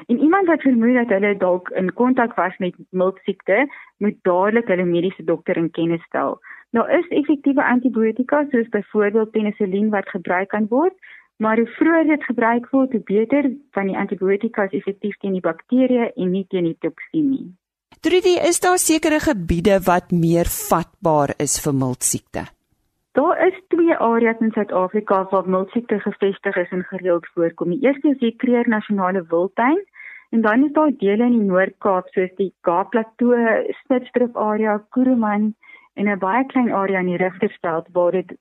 En 0.06 0.20
iemand 0.20 0.48
wat 0.48 0.62
vermoed 0.62 0.94
dat 0.94 1.08
hulle 1.08 1.38
dalk 1.38 1.70
in 1.70 1.94
kontak 1.94 2.34
was 2.36 2.58
met 2.58 2.76
miltsiekte, 2.90 3.68
moet 3.98 4.16
dadelik 4.22 4.68
hulle 4.68 4.86
mediese 4.86 5.24
dokter 5.24 5.58
in 5.58 5.72
kennis 5.72 6.04
stel. 6.04 6.40
Daar 6.72 7.00
is 7.00 7.08
effektiewe 7.08 7.64
antibiotika 7.64 8.46
soos 8.50 8.70
byvoorbeeld 8.70 9.32
penicillin 9.32 9.90
wat 9.90 10.10
gebruik 10.10 10.48
kan 10.48 10.68
word, 10.68 10.94
maar 11.36 11.58
hoe 11.58 11.68
vroeër 11.68 12.04
dit 12.04 12.24
gebruik 12.24 12.70
word, 12.70 12.92
hoe 12.92 13.04
beter 13.04 13.52
van 13.72 13.88
die 13.88 13.98
antibiotika 13.98 14.64
is 14.64 14.78
effektief 14.82 15.18
teen 15.18 15.34
die 15.34 15.46
bakterieë 15.46 16.12
en 16.16 16.32
nie 16.32 16.46
teen 16.48 16.64
die 16.64 16.78
toksien 16.80 17.30
nie. 17.30 17.48
Trudy, 18.02 18.38
is 18.50 18.62
daar 18.64 18.78
sekere 18.80 19.18
gebiede 19.20 19.76
wat 19.84 20.12
meer 20.16 20.48
vatbaar 20.48 21.34
is 21.46 21.58
vir 21.60 21.74
miltsiekte? 21.76 22.46
Daar 23.20 23.42
is 23.48 23.58
twee 23.74 23.98
areas 24.06 24.40
in 24.40 24.54
Suid-Afrika 24.56 25.18
waar 25.32 25.50
miltsiekte 25.56 25.98
gevestig 26.00 26.56
is 26.62 26.72
en 26.78 26.86
gereeld 26.88 27.28
voorkom. 27.34 27.74
Die 27.76 27.84
eerste 27.84 28.14
is 28.14 28.22
die 28.22 28.32
Kruger 28.40 28.70
Nasionale 28.72 29.26
Wildtuin 29.34 29.84
en 30.32 30.46
dan 30.48 30.64
is 30.64 30.72
daar 30.78 30.96
dele 31.02 31.28
in 31.28 31.36
die 31.42 31.50
Noord-Kaap 31.50 32.08
soos 32.16 32.32
die 32.38 32.54
Kaapplateau, 32.62 33.36
Spitsdrift 33.82 34.40
area, 34.48 34.78
Kuruman 34.96 35.52
en 36.00 36.08
'n 36.08 36.20
baie 36.24 36.46
klein 36.46 36.72
area 36.72 37.04
in 37.04 37.12
die 37.12 37.20
Rigtersveld 37.20 37.92
waar 37.92 38.12
dit 38.12 38.32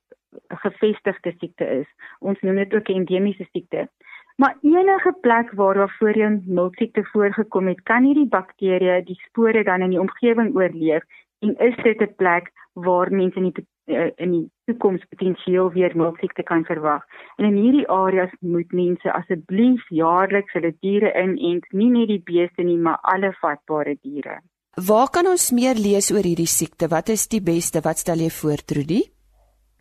gevestigde 0.48 1.34
siekte 1.38 1.66
is. 1.80 1.90
Ons 2.20 2.38
noem 2.40 2.62
dit 2.62 2.74
ook 2.74 2.88
endemiese 2.88 3.48
siekte. 3.50 3.88
Maar 4.38 4.56
enige 4.62 5.12
plek 5.20 5.50
waar 5.52 5.74
daar 5.74 5.94
voorheen 5.98 6.42
miltsiekte 6.46 7.02
voorgekom 7.12 7.66
het, 7.66 7.80
kan 7.82 8.04
hierdie 8.06 8.28
bakterieë 8.30 9.00
die 9.04 9.18
spore 9.26 9.64
dan 9.66 9.82
in 9.82 9.90
die 9.96 10.00
omgewing 10.00 10.54
oorleef 10.54 11.02
en 11.42 11.56
is 11.58 11.76
dit 11.82 12.00
'n 12.00 12.14
plek 12.16 12.52
waar 12.72 13.10
mense 13.10 13.38
in 13.38 13.50
die 13.50 13.66
uh, 13.86 14.10
in 14.16 14.30
die 14.30 14.50
toekoms 14.64 15.02
potensieel 15.08 15.72
weer 15.72 15.96
miltsiekte 15.96 16.42
kan 16.42 16.64
verwag. 16.64 17.02
En 17.36 17.44
in 17.44 17.56
hierdie 17.56 17.88
areas 17.88 18.30
moet 18.40 18.72
mense 18.72 19.12
asseblief 19.12 19.88
jaarliks 19.88 20.52
hulle 20.52 20.74
diere 20.80 21.12
inent, 21.22 21.66
nie 21.72 21.90
net 21.90 22.08
die 22.08 22.22
beeste 22.24 22.62
nie, 22.62 22.78
maar 22.78 22.98
alle 23.02 23.32
vatbare 23.40 23.96
diere. 24.02 24.40
Waar 24.86 25.10
kan 25.10 25.26
ons 25.26 25.50
meer 25.50 25.74
lees 25.74 26.12
oor 26.14 26.22
hierdie 26.22 26.46
siekte? 26.46 26.88
Wat 26.88 27.08
is 27.08 27.28
die 27.28 27.42
beste? 27.42 27.80
Wat 27.80 27.98
stel 27.98 28.22
jy 28.22 28.30
voor, 28.30 28.62
Trudy? 28.62 29.02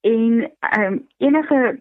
en 0.00 0.52
um, 0.78 1.06
enige 1.16 1.80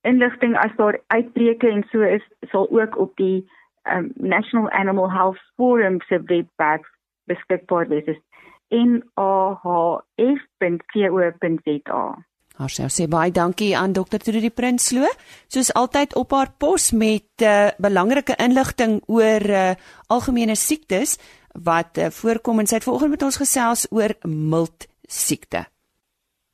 inligting 0.00 0.56
as 0.56 0.76
daar 0.76 1.00
uitbreke 1.06 1.68
en 1.68 1.84
so 1.88 2.00
is 2.00 2.28
sal 2.40 2.70
ook 2.70 2.98
op 2.98 3.16
die 3.16 3.50
um, 3.82 4.12
National 4.14 4.70
Animal 4.70 5.12
Health 5.12 5.52
Forum 5.56 6.00
se 6.00 6.22
webwerf 6.22 6.86
beskikbaar 7.24 7.88
wees. 7.88 8.20
Dit 8.68 9.04
nhf.co.za. 9.14 10.24
Haar 12.54 12.70
sê 12.70 13.08
baie 13.10 13.32
dankie 13.34 13.72
aan 13.74 13.92
Dr. 13.92 14.20
Trudy 14.22 14.50
Prinsloo, 14.50 15.10
soos 15.50 15.72
altyd 15.74 16.14
op 16.14 16.30
haar 16.30 16.52
pos 16.58 16.92
met 16.94 17.42
uh, 17.42 17.74
belangrike 17.82 18.36
inligting 18.38 19.02
oor 19.10 19.42
uh, 19.50 19.74
algemene 20.06 20.54
siektes 20.54 21.18
wat 21.66 21.98
uh, 21.98 22.12
voorkom 22.14 22.58
en 22.62 22.66
sy 22.70 22.78
het 22.78 22.86
vanoggend 22.86 23.10
met 23.10 23.26
ons 23.26 23.40
gesels 23.42 23.86
oor 23.90 24.14
milt 24.22 24.86
siekte. 25.02 25.66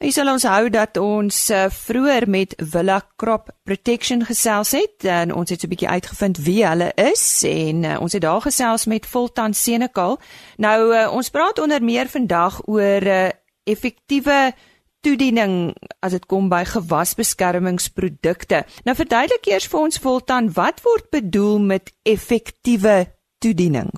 Ek 0.01 0.15
sal 0.17 0.31
ons 0.33 0.47
hou 0.49 0.71
dat 0.73 0.97
ons 0.97 1.39
uh, 1.53 1.67
vroeër 1.69 2.25
met 2.33 2.55
Villa 2.57 3.03
Crop 3.21 3.51
Protection 3.69 4.23
gesels 4.25 4.71
het 4.73 5.05
en 5.05 5.35
ons 5.37 5.53
het 5.53 5.61
so 5.61 5.69
'n 5.69 5.73
bietjie 5.75 5.93
uitgevind 5.93 6.41
wie 6.41 6.65
hulle 6.65 6.89
is 6.97 7.45
en 7.45 7.85
uh, 7.85 8.01
ons 8.01 8.17
het 8.17 8.25
daar 8.25 8.41
gesels 8.41 8.89
met 8.89 9.05
Voltan 9.07 9.53
Senekal. 9.53 10.17
Nou 10.57 10.97
uh, 10.97 11.13
ons 11.13 11.29
praat 11.29 11.61
onder 11.61 11.85
meer 11.85 12.09
vandag 12.09 12.65
oor 12.65 13.03
uh, 13.03 13.29
effektiewe 13.69 14.57
toediening 15.05 15.77
as 16.01 16.17
dit 16.17 16.27
kom 16.27 16.49
by 16.49 16.65
gewasbeskermingsprodukte. 16.65 18.65
Nou 18.85 18.97
verduidelik 18.97 19.53
eers 19.53 19.69
vir 19.69 19.81
ons 19.81 20.01
Voltan 20.01 20.53
wat 20.53 20.81
word 20.81 21.11
bedoel 21.11 21.59
met 21.59 21.93
effektiewe 22.09 23.05
toediening? 23.39 23.93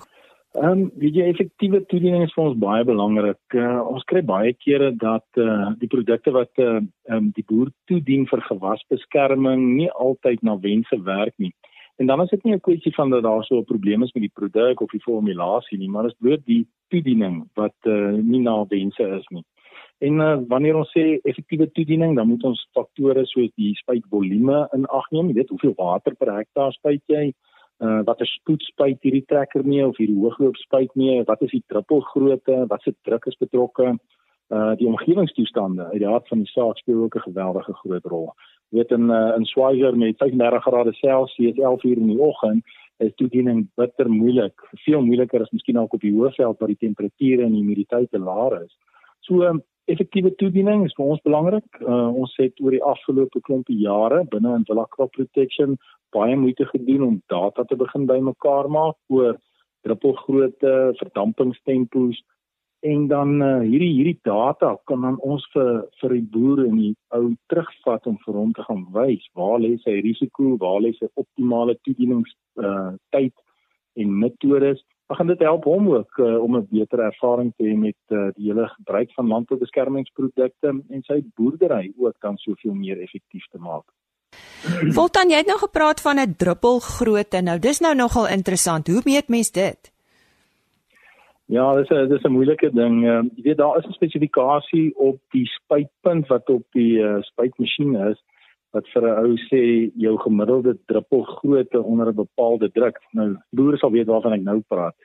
Ehm 0.53 0.69
um, 0.69 0.81
die 1.01 1.23
effektiewe 1.25 1.79
toediening 1.89 2.27
is 2.27 2.33
vir 2.35 2.43
ons 2.43 2.57
baie 2.61 2.83
belangrik. 2.85 3.55
Uh, 3.57 3.79
ons 3.89 4.03
kry 4.05 4.21
baie 4.21 4.51
kere 4.53 4.91
dat 5.01 5.39
uh, 5.41 5.71
die 5.79 5.87
produkte 5.89 6.29
wat 6.35 6.61
uh, 6.61 6.75
um, 7.09 7.31
die 7.33 7.43
boer 7.49 7.71
toedien 7.89 8.27
vir 8.29 8.43
gewasbeskerming 8.49 9.63
nie 9.79 9.87
altyd 10.05 10.43
na 10.45 10.53
wense 10.61 10.99
werk 11.07 11.33
nie. 11.41 11.49
En 11.97 12.11
dan 12.11 12.21
is 12.21 12.29
dit 12.29 12.45
nie 12.45 12.53
'n 12.53 12.61
kwessie 12.67 12.93
van 12.93 13.09
dat 13.09 13.23
daar 13.23 13.41
so 13.43 13.57
'n 13.57 13.65
probleem 13.71 14.03
is 14.03 14.13
met 14.13 14.25
die 14.27 14.37
produk 14.39 14.81
of 14.81 14.91
die 14.91 15.01
formulasie 15.01 15.77
nie, 15.77 15.89
maar 15.89 16.03
dit 16.03 16.11
is 16.11 16.21
bloot 16.21 16.45
die 16.45 16.67
toediening 16.89 17.49
wat 17.55 17.79
uh, 17.85 18.11
nie 18.11 18.41
na 18.41 18.65
wense 18.69 19.03
is 19.17 19.25
nie. 19.29 19.43
En 20.01 20.19
uh, 20.19 20.37
wanneer 20.47 20.75
ons 20.75 20.91
sê 20.91 21.17
effektiewe 21.23 21.71
toediening, 21.71 22.15
dan 22.15 22.27
moet 22.27 22.43
ons 22.43 22.69
faktore 22.73 23.25
soos 23.25 23.49
die 23.55 23.73
spuitvolume 23.73 24.67
in 24.73 24.85
ag 24.85 25.09
neem. 25.11 25.27
Jy 25.27 25.33
weet 25.33 25.49
hoeveel 25.49 25.73
water 25.77 26.15
per 26.15 26.35
hektaar 26.35 26.71
spuit 26.73 27.01
jy? 27.07 27.25
uh, 27.25 27.52
wat 27.77 28.21
'n 28.21 28.25
spoedspuit 28.25 29.01
hierdie 29.01 29.25
trekker 29.25 29.65
mee 29.65 29.87
of 29.87 29.97
hierdie 29.97 30.19
hoogloopspuit 30.19 30.95
mee, 30.95 31.23
wat 31.23 31.41
is 31.41 31.51
die 31.51 31.63
druppelgrootte, 31.67 32.65
wat 32.67 32.81
se 32.81 32.95
druk 33.01 33.25
is 33.25 33.37
betrokke, 33.37 33.97
uh 34.49 34.75
die 34.75 34.87
omgewingstoestande 34.87 35.83
uit 35.83 35.99
die 35.99 36.07
hart 36.07 36.27
van 36.27 36.37
die 36.37 36.51
saak 36.51 36.77
speel 36.77 37.03
ook 37.03 37.15
'n 37.15 37.29
geweldige 37.29 37.73
groot 37.73 38.05
rol. 38.05 38.33
Jy 38.69 38.77
weet 38.77 38.91
in 38.91 39.09
uh, 39.09 39.33
in 39.35 39.45
Swaziland 39.45 39.97
met 39.97 40.17
35 40.17 40.63
grade 40.63 40.93
Celsius 40.93 41.57
11 41.57 41.83
uur 41.83 41.97
in 41.97 42.07
die 42.07 42.19
oggend 42.19 42.63
is 42.97 43.15
toediening 43.15 43.67
bitter 43.75 44.09
moeilik, 44.09 44.53
veel 44.85 45.01
moeiliker 45.01 45.41
as 45.41 45.51
miskien 45.51 45.79
ook 45.79 45.93
op 45.93 46.01
die 46.01 46.13
hoëveld 46.13 46.59
waar 46.59 46.67
die 46.67 46.85
temperature 46.87 47.43
en 47.43 47.51
die 47.51 47.61
humiditeit 47.61 48.11
te 48.11 48.19
laag 48.19 48.61
is. 48.61 48.77
So 49.19 49.41
um, 49.41 49.63
effektiewe 49.91 50.31
toediening 50.39 50.85
is 50.87 50.95
vir 50.97 51.05
ons 51.15 51.23
belangrik. 51.27 51.67
Uh, 51.81 52.09
ons 52.15 52.33
het 52.39 52.59
oor 52.63 52.75
die 52.75 52.83
afgelope 52.83 53.41
klompie 53.47 53.79
jare 53.81 54.23
binne 54.31 54.55
in 54.59 54.67
Villa 54.67 54.85
Crop 54.91 55.11
Protection 55.17 55.77
baie 56.13 56.35
moeite 56.37 56.65
gedoen 56.69 57.07
om 57.07 57.21
data 57.31 57.65
te 57.65 57.75
begin 57.75 58.05
bymekaar 58.09 58.69
maak 58.69 58.97
oor 59.09 59.39
druppelgrootte, 59.83 60.93
verdampingstempos 60.99 62.21
en 62.83 63.07
dan 63.07 63.37
uh, 63.41 63.61
hierdie 63.63 63.93
hierdie 63.95 64.19
data 64.27 64.73
kan 64.89 65.05
dan 65.07 65.17
ons 65.23 65.43
vir 65.53 65.85
vir 66.01 66.15
die 66.17 66.25
boere 66.35 66.65
in 66.67 66.79
die 66.81 66.91
ou 67.15 67.31
terugvat 67.51 68.07
om 68.11 68.17
vir 68.25 68.39
hom 68.39 68.51
te 68.55 68.65
gaan 68.67 68.83
wys 68.95 69.23
waar 69.39 69.61
lê 69.63 69.77
sy 69.83 69.97
risiko, 70.03 70.57
waar 70.59 70.81
lê 70.83 70.91
sy 70.97 71.07
optimale 71.19 71.77
toedienings 71.87 72.33
uh, 72.59 72.91
tyd 73.15 73.33
en 73.95 74.17
metodes. 74.19 74.83
Dan 75.07 75.17
gaan 75.17 75.27
dit 75.27 75.39
help 75.39 75.63
hom 75.63 75.89
ook 75.89 76.17
uh, 76.17 76.43
om 76.43 76.55
'n 76.57 76.67
beter 76.69 76.99
ervaring 76.99 77.53
te 77.55 77.63
hê 77.63 77.75
met 77.77 78.01
uh, 78.07 78.27
die 78.35 78.47
hele 78.47 78.67
gebruik 78.67 79.11
van 79.13 79.27
landboubeskermingsprodukte 79.27 80.67
en 80.89 81.01
sy 81.01 81.23
boerdery 81.35 81.93
ook 81.97 82.15
dan 82.19 82.37
soveel 82.37 82.73
meer 82.73 83.01
effektief 83.01 83.45
te 83.51 83.57
maak. 83.57 83.83
Voltan, 84.95 85.29
jy 85.29 85.37
het 85.37 85.47
nou 85.47 85.59
gepraat 85.59 86.01
van 86.01 86.19
'n 86.19 86.35
druppelgrootte. 86.37 87.41
Nou, 87.41 87.59
dis 87.59 87.79
nou 87.79 87.95
nogal 87.95 88.27
interessant. 88.27 88.87
Hoe 88.87 89.01
meet 89.03 89.27
mens 89.27 89.51
dit? 89.51 89.91
Ja, 91.45 91.75
dis 91.75 91.89
'n 91.89 92.07
dis 92.07 92.23
'n 92.23 92.31
moeilike 92.31 92.71
ding. 92.73 93.03
Uh, 93.03 93.21
jy 93.35 93.43
weet 93.43 93.57
daar 93.57 93.77
is 93.77 93.85
'n 93.85 93.91
spesifikasie 93.91 94.95
op 94.97 95.19
die 95.31 95.45
spuitpunt 95.45 96.27
wat 96.27 96.49
op 96.49 96.63
die 96.71 96.97
uh, 96.97 97.21
spuitmasjien 97.21 97.95
is 97.95 98.23
wat 98.73 98.87
vir 98.93 99.03
'n 99.07 99.25
ou 99.25 99.35
sê 99.49 99.91
jou 99.95 100.17
gemiddelde 100.17 100.77
druppelgrootte 100.89 101.81
onder 101.81 102.07
'n 102.09 102.15
bepaalde 102.25 102.69
druk. 102.71 102.97
Nou, 103.13 103.35
boere 103.51 103.77
sal 103.77 103.91
weet 103.91 104.07
waarvan 104.07 104.33
ek 104.33 104.43
nou 104.43 104.59
praat. 104.67 104.95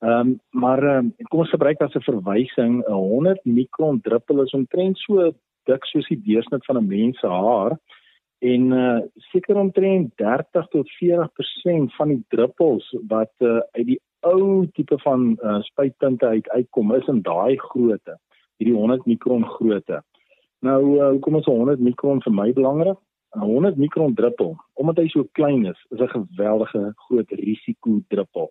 Ehm 0.00 0.20
um, 0.20 0.40
maar 0.50 0.82
um, 0.82 1.14
kom 1.28 1.40
ons 1.40 1.50
gebruik 1.50 1.80
as 1.82 1.94
'n 1.94 2.06
verwysing 2.10 2.84
'n 2.86 2.92
100 2.92 3.44
mikron 3.44 4.00
druppel 4.00 4.42
is 4.42 4.52
omtrent 4.52 4.98
so 4.98 5.32
dik 5.66 5.84
soos 5.84 6.06
die 6.08 6.22
deursnit 6.22 6.64
van 6.64 6.76
'n 6.78 6.86
mens 6.86 7.18
se 7.18 7.26
haar 7.26 7.78
en 8.38 8.72
uh, 8.72 9.00
seker 9.32 9.56
omtrent 9.56 10.12
30 10.16 10.68
tot 10.68 10.86
40% 11.02 11.94
van 11.98 12.08
die 12.08 12.22
druppels 12.28 12.86
wat 13.08 13.32
uh, 13.38 13.58
uit 13.72 13.86
die 13.86 14.00
ou 14.20 14.66
tipe 14.72 14.98
van 14.98 15.38
uh, 15.42 15.58
spuitpunte 15.60 16.26
uit 16.26 16.48
uitkom 16.48 16.94
is 16.94 17.06
in 17.06 17.22
daai 17.22 17.56
grootte 17.56 18.14
hierdie 18.58 18.78
100 18.78 19.06
mikron 19.06 19.44
grootte 19.44 20.02
nou 20.60 20.80
uh, 20.98 21.10
hoekom 21.10 21.36
is 21.36 21.50
100 21.50 21.80
mikron 21.80 22.22
vir 22.22 22.32
my 22.32 22.52
belangrik 22.52 22.98
'n 23.36 23.40
100 23.40 23.76
mikron 23.76 24.14
druppel 24.14 24.56
omdat 24.74 24.96
hy 24.96 25.08
so 25.08 25.24
klein 25.32 25.66
is 25.66 25.80
is 25.90 26.00
'n 26.00 26.14
geweldige 26.16 26.92
groot 27.08 27.30
risiko 27.30 28.00
druppel 28.08 28.50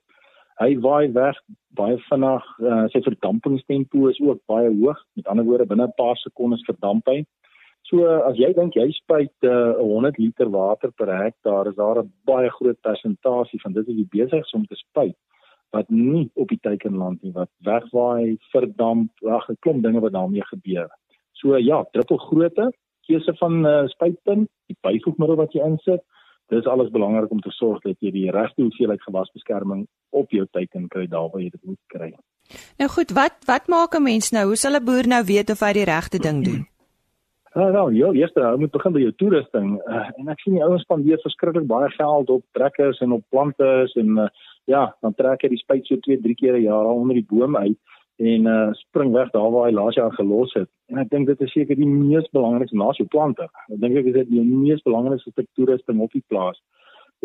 hy 0.60 0.72
waai 0.86 1.12
weg 1.13 1.38
baie 1.79 1.98
vinnig 2.10 2.46
uh, 2.60 2.86
sy 2.93 3.01
verdampingstempo 3.10 4.07
is 4.07 4.19
ook 4.19 4.39
baie 4.46 4.69
hoog 4.69 5.00
met 5.15 5.27
ander 5.27 5.46
woorde 5.46 5.65
binne 5.65 5.88
'n 5.88 6.00
paar 6.01 6.17
sekondes 6.17 6.65
verdamp 6.69 7.05
hy 7.07 7.25
So 7.88 8.03
as 8.03 8.36
jy 8.36 8.50
dink 8.55 8.75
jy 8.75 8.89
spuit 8.91 9.48
uh, 9.48 9.79
100 9.79 10.17
liter 10.19 10.50
water 10.51 10.91
per 10.91 11.07
hektaar, 11.07 11.69
is 11.69 11.75
daar 11.75 12.03
'n 12.03 12.12
baie 12.27 12.50
groot 12.50 12.79
persentasie 12.81 13.62
van 13.62 13.74
dit 13.74 13.88
wat 13.88 13.96
jy 13.96 14.07
besig 14.12 14.43
is 14.43 14.53
om 14.53 14.65
te 14.65 14.75
spuit 14.75 15.15
wat 15.72 15.89
nie 15.89 16.29
op 16.36 16.48
die 16.48 16.60
teikenland 16.63 17.24
nie 17.24 17.31
wat 17.31 17.50
wegwaai, 17.63 18.38
verdamp, 18.51 19.12
ag 19.24 19.50
'n 19.50 19.57
klomp 19.60 19.84
dinge 19.84 20.00
wat 20.00 20.12
daarmee 20.12 20.43
gebeur. 20.51 20.89
So 21.31 21.55
ja, 21.55 21.84
druppelgrootte, 21.91 22.72
keuse 23.07 23.33
van 23.39 23.65
uh, 23.65 23.87
spuitpunt, 23.93 24.49
die 24.67 24.77
byvoegmiddel 24.85 25.39
wat 25.39 25.53
jy 25.55 25.65
insit, 25.65 26.03
dis 26.53 26.69
alles 26.71 26.91
belangrik 26.91 27.31
om 27.31 27.41
te 27.43 27.51
sorg 27.51 27.81
dat 27.83 27.97
jy 27.99 28.11
die 28.11 28.31
regte 28.31 28.63
hoeveelheid 28.63 29.03
gewasbeskerming 29.03 29.85
op 30.15 30.31
jou 30.31 30.45
teiken 30.51 30.87
kry 30.93 31.07
daar 31.11 31.29
waar 31.33 31.43
jy 31.43 31.51
dit 31.51 31.63
moet 31.63 31.83
kry. 31.91 32.13
Nou 32.79 32.89
goed, 32.89 33.11
wat 33.11 33.35
wat 33.47 33.67
maak 33.67 33.95
'n 33.95 34.03
mens 34.03 34.31
nou? 34.31 34.45
Hoe 34.47 34.55
sal 34.55 34.79
'n 34.79 34.85
boer 34.85 35.07
nou 35.07 35.23
weet 35.23 35.49
of 35.49 35.59
hy 35.59 35.73
die 35.73 35.89
regte 35.89 36.19
ding 36.19 36.43
doen? 36.43 36.67
Ja, 37.53 37.69
nou, 37.69 37.93
ja, 37.93 38.11
eers 38.11 38.33
dan 38.33 38.59
moet 38.59 38.71
begin 38.71 38.93
by 38.93 38.99
jou 38.99 39.13
toerusting. 39.15 39.81
Uh, 39.89 40.09
en 40.17 40.27
ek 40.27 40.39
sien 40.39 40.53
die 40.53 40.63
ouens 40.63 40.81
spandeer 40.81 41.19
verskriklik 41.23 41.65
baie 41.67 41.89
geld 41.89 42.29
op 42.29 42.43
trekkers 42.53 42.99
en 42.99 43.11
op 43.11 43.23
plante 43.29 43.91
en 43.95 44.17
uh, 44.17 44.27
ja, 44.65 44.95
dan 45.01 45.13
trek 45.13 45.41
jy 45.41 45.49
die 45.49 45.63
spuit 45.63 45.85
so 45.85 45.97
2, 46.05 46.19
3 46.21 46.35
keer 46.35 46.57
'n 46.57 46.67
jaar 46.67 46.85
onder 46.85 47.15
die 47.15 47.25
boom 47.29 47.57
uit 47.57 47.77
en 48.17 48.45
uh 48.45 48.69
spring 48.74 49.12
weg 49.13 49.29
daar 49.31 49.51
waar 49.51 49.67
hy 49.67 49.74
laas 49.74 49.95
jaar 49.95 50.13
gelos 50.13 50.53
het. 50.53 50.69
En 50.89 50.97
ek 50.97 51.09
dink 51.09 51.27
dit 51.27 51.41
is 51.41 51.51
seker 51.51 51.77
die 51.77 51.88
mees 51.88 52.29
belangrikste 52.33 52.77
na 52.77 52.89
sy 52.97 53.05
plante. 53.13 53.45
Ek 53.69 53.79
dink 53.81 53.97
ek 53.97 54.09
is 54.09 54.17
dit 54.17 54.31
die 54.31 54.43
mees 54.43 54.81
belangrikste 54.81 55.31
struktuurusting 55.31 56.01
op 56.01 56.12
die 56.12 56.24
plaas. 56.27 56.57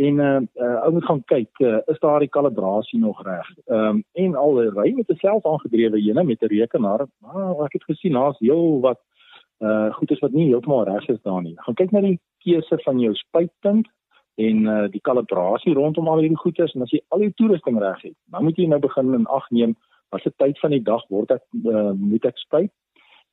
En 0.00 0.20
uh, 0.20 0.40
uh 0.56 0.76
ou 0.84 0.92
moet 0.92 1.04
gaan 1.04 1.22
kyk, 1.28 1.50
uh, 1.60 1.78
is 1.92 2.00
daar 2.00 2.20
die 2.20 2.32
kalibrasie 2.32 3.00
nog 3.00 3.22
reg? 3.24 3.48
Ehm 3.68 3.88
um, 3.88 4.04
en 4.24 4.34
al 4.34 4.60
ry 4.76 4.92
met 4.96 5.08
'n 5.08 5.20
self 5.20 5.46
aangedrewe 5.46 6.00
ene 6.00 6.24
met 6.24 6.42
'n 6.42 6.52
rekenaar. 6.52 7.06
Maar 7.20 7.64
ek 7.64 7.72
het 7.72 7.84
gesien 7.84 8.12
daar's 8.12 8.38
heel 8.38 8.80
wat 8.80 9.00
uh 9.60 9.94
goed 9.94 10.10
is 10.10 10.18
wat 10.18 10.32
nie 10.32 10.48
heeltemal 10.48 10.84
reg 10.84 11.08
is 11.08 11.22
daar 11.22 11.42
nie. 11.42 11.54
Gaan 11.56 11.74
kyk 11.74 11.90
na 11.90 12.00
die 12.00 12.20
keuse 12.44 12.78
van 12.84 13.00
jou 13.00 13.14
spuitpunt 13.14 13.88
en 14.34 14.66
uh 14.66 14.88
die 14.90 15.00
kalibrasie 15.00 15.74
rondom 15.74 16.08
al 16.08 16.18
hierdie 16.18 16.44
goeders 16.44 16.74
en 16.74 16.82
as 16.82 16.90
jy 16.90 17.00
al 17.08 17.18
die 17.18 17.32
toerusting 17.34 17.78
reg 17.78 18.02
het, 18.02 18.16
dan 18.26 18.44
moet 18.44 18.56
jy 18.56 18.66
nou 18.66 18.80
begin 18.80 19.14
in 19.14 19.26
ag 19.26 19.50
neem 19.50 19.76
wat 20.12 20.22
se 20.22 20.32
tyd 20.36 20.58
van 20.60 20.74
die 20.74 20.84
dag 20.84 21.02
word 21.08 21.30
ek 21.30 21.44
uh, 21.64 21.92
moet 21.96 22.24
ek 22.28 22.38
spuit 22.44 22.72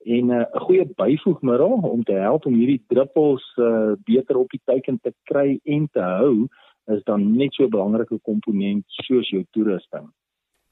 en 0.06 0.30
uh, 0.32 0.40
'n 0.40 0.56
uh, 0.56 0.62
goeie 0.66 0.86
byvoegmiddel 1.02 1.74
om 1.92 2.04
te 2.04 2.16
help 2.16 2.46
om 2.46 2.56
hierdie 2.56 2.84
druppels 2.88 3.44
uh, 3.58 3.94
beter 4.08 4.38
op 4.38 4.50
die 4.50 4.62
teiken 4.66 5.00
te 5.04 5.14
kry 5.32 5.60
en 5.64 5.90
te 5.92 6.00
hou 6.02 6.48
is 6.96 7.04
dan 7.04 7.36
net 7.38 7.54
so 7.54 7.64
'n 7.64 7.76
belangrike 7.76 8.20
komponent 8.24 8.86
soos 8.88 9.30
jou 9.30 9.44
toerusting. 9.52 10.08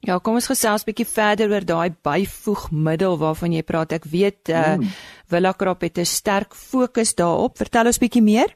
Ja, 0.05 0.19
kom 0.19 0.37
ons 0.37 0.47
gesels 0.47 0.83
'n 0.83 0.89
bietjie 0.89 1.09
verder 1.09 1.51
oor 1.51 1.65
daai 1.65 1.89
byvoegmiddel 1.89 3.17
waarvan 3.17 3.51
jy 3.53 3.63
praat. 3.63 3.91
Ek 3.91 4.05
weet 4.05 4.49
uh 4.49 4.77
mm. 4.77 4.83
Villa 5.25 5.53
Crop 5.53 5.81
het 5.81 5.97
'n 5.97 6.05
sterk 6.05 6.53
fokus 6.53 7.15
daarop. 7.15 7.57
Vertel 7.57 7.85
ons 7.85 7.99
bietjie 7.99 8.23
meer. 8.23 8.55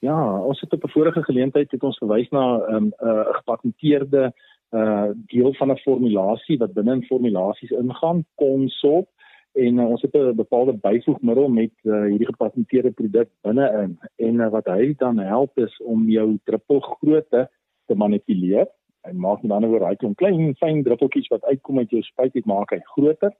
Ja, 0.00 0.16
ons 0.40 0.60
het 0.60 0.72
op 0.72 0.84
'n 0.84 0.94
vorige 0.94 1.22
geleentheid 1.22 1.70
het 1.70 1.82
ons 1.82 1.98
verwys 1.98 2.30
na 2.30 2.56
'n 2.56 2.74
um, 2.74 2.92
uh, 3.02 3.26
gepatenteerde 3.38 4.32
uh 4.70 5.10
deel 5.32 5.54
van 5.54 5.70
'n 5.72 5.76
formulasie 5.76 6.58
wat 6.58 6.72
binne 6.72 6.92
in 6.92 7.04
formulasies 7.04 7.70
ingaan, 7.70 8.24
Consop 8.34 9.08
en 9.52 9.78
uh, 9.78 9.88
ons 9.88 10.02
het 10.02 10.14
'n 10.14 10.34
bepaalde 10.34 10.72
byvoegmiddel 10.72 11.48
met 11.48 11.72
uh, 11.82 12.04
hierdie 12.04 12.26
gepatenteerde 12.26 12.90
produk 12.90 13.28
binne-in 13.40 13.98
en 14.16 14.34
uh, 14.34 14.50
wat 14.50 14.66
hy 14.66 14.94
dan 14.96 15.18
help 15.18 15.58
is 15.58 15.82
om 15.82 16.08
jou 16.08 16.38
druppelgrootte 16.44 17.50
te 17.86 17.94
manipuleer. 17.94 18.66
Hy 19.00 19.12
maak 19.12 19.42
met 19.42 19.52
ander 19.52 19.70
woorde 19.70 19.86
hy 19.86 19.94
klomp 19.94 20.16
klein 20.16 20.54
fyn 20.54 20.82
druppeltjies 20.82 21.28
wat 21.28 21.44
uitkom 21.44 21.78
uit 21.78 21.90
jou 21.90 22.02
spuit 22.02 22.34
het 22.34 22.46
maak 22.46 22.70
hy 22.70 22.80
groter. 22.82 23.32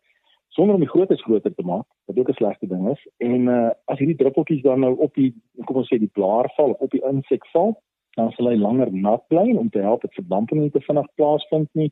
Sonder 0.49 0.75
om 0.75 0.81
die 0.81 0.89
grootes 0.89 1.23
groter 1.23 1.55
te 1.55 1.63
maak 1.63 1.87
wat 2.07 2.19
ook 2.19 2.29
'n 2.29 2.41
slegte 2.41 2.67
ding 2.67 2.89
is. 2.91 3.07
En 3.17 3.49
uh, 3.49 3.71
as 3.85 3.99
hierdie 3.99 4.17
druppeltjies 4.17 4.63
dan 4.63 4.81
nou 4.81 4.97
op 4.97 5.15
die 5.15 5.35
kom 5.65 5.77
ons 5.77 5.93
sê 5.93 5.99
die 5.99 6.13
blaar 6.13 6.53
val 6.57 6.71
op 6.79 6.91
die 6.91 7.05
insek 7.05 7.47
val 7.53 7.83
dan 8.17 8.31
sal 8.35 8.51
hy 8.51 8.57
langer 8.59 8.93
nat 8.93 9.25
bly 9.29 9.53
om 9.57 9.71
te 9.71 9.83
help 9.85 10.03
dat 10.03 10.17
verdamping 10.19 10.61
nie 10.61 10.71
te 10.75 10.85
vinnig 10.87 11.09
plaasvind 11.21 11.69
nie. 11.79 11.91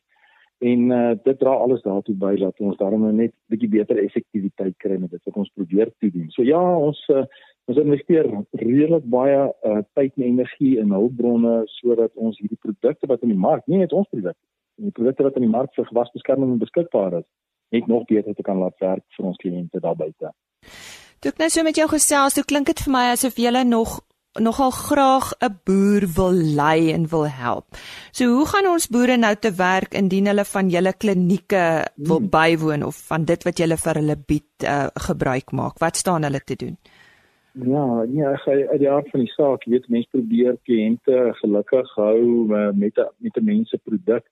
En 0.64 0.90
uh, 0.90 1.12
dit 1.24 1.38
dra 1.38 1.52
alles 1.52 1.82
daartoe 1.84 2.14
by 2.16 2.32
dat 2.40 2.60
ons 2.64 2.76
daarom 2.80 3.02
nou 3.04 3.12
net 3.12 3.34
bietjie 3.52 3.68
beter 3.68 3.98
effektiwiteit 4.00 4.76
kry 4.80 4.96
met 4.96 5.12
dit 5.12 5.20
wat 5.28 5.36
ons 5.36 5.52
probeer 5.52 5.90
toedien. 6.00 6.30
So 6.32 6.46
ja, 6.48 6.60
ons 6.60 7.02
uh, 7.12 7.26
ons 7.66 7.80
investeer 7.82 8.28
redelik 8.62 9.04
baie 9.10 9.40
uh, 9.50 9.80
tyd 9.98 10.14
en 10.16 10.24
energie 10.30 10.76
in 10.80 10.94
hulpbronne 10.94 11.64
sodat 11.74 12.14
ons 12.14 12.38
hierdie 12.40 12.60
produkte 12.62 13.10
wat 13.10 13.24
in 13.26 13.34
die 13.34 13.42
mark, 13.42 13.66
nie 13.66 13.82
net 13.82 13.92
ons 13.92 14.08
produkte, 14.08 14.38
die 14.80 14.94
produkte 14.94 15.26
wat 15.26 15.36
in 15.36 15.48
die 15.48 15.52
mark 15.52 15.74
vir 15.74 15.88
gewasbeskerming 15.90 16.60
beskikbaar 16.62 17.18
is, 17.20 17.26
net 17.74 17.88
nog 17.90 18.06
beter 18.06 18.34
te 18.34 18.46
kan 18.46 18.62
laat 18.62 18.78
werk 18.80 19.02
vir 19.16 19.28
ons 19.32 19.40
kliënte 19.42 19.82
daar 19.82 19.98
buite. 19.98 20.30
Toe 21.20 21.32
ek 21.32 21.40
net 21.42 21.52
so 21.52 21.66
met 21.66 21.78
jou 21.80 21.88
gesels, 21.90 22.36
toe 22.36 22.44
klink 22.46 22.70
dit 22.70 22.84
vir 22.86 22.92
my 22.94 23.06
asof 23.10 23.38
jy 23.40 23.50
nog 23.66 23.98
nogal 24.38 24.70
graag 24.70 25.32
'n 25.40 25.54
boer 25.64 26.02
wil 26.14 26.32
lei 26.32 26.92
en 26.92 27.08
wil 27.08 27.28
help. 27.28 27.64
So 28.10 28.24
hoe 28.24 28.46
gaan 28.46 28.66
ons 28.66 28.88
boere 28.88 29.16
nou 29.16 29.34
te 29.34 29.52
werk 29.52 29.94
indien 29.94 30.26
hulle 30.26 30.44
van 30.44 30.68
julle 30.68 30.92
klinieke 30.92 31.84
wil 31.96 32.18
hmm. 32.18 32.30
bywoon 32.30 32.82
of 32.82 32.96
van 33.06 33.24
dit 33.24 33.42
wat 33.44 33.58
julle 33.58 33.76
vir 33.76 33.94
hulle 33.94 34.16
bied 34.26 34.52
uh, 34.64 34.86
gebruik 35.08 35.52
maak? 35.52 35.78
Wat 35.78 35.96
staan 35.96 36.22
hulle 36.22 36.40
te 36.44 36.56
doen? 36.56 36.76
Ja, 37.52 38.04
nee, 38.04 38.24
ek 38.24 38.40
sê 38.44 38.68
uit 38.68 38.80
die 38.80 38.90
aard 38.90 39.08
van 39.10 39.20
die 39.20 39.32
saak, 39.32 39.64
jy 39.64 39.72
weet 39.72 39.88
mense 39.88 40.10
probeer 40.12 40.56
kliënte 40.68 41.32
gelukkig 41.40 41.94
hou 41.96 42.22
uh, 42.52 42.72
met 42.72 42.98
'n 42.98 43.08
met 43.18 43.36
'n 43.36 43.44
mense 43.44 43.78
produk. 43.84 44.24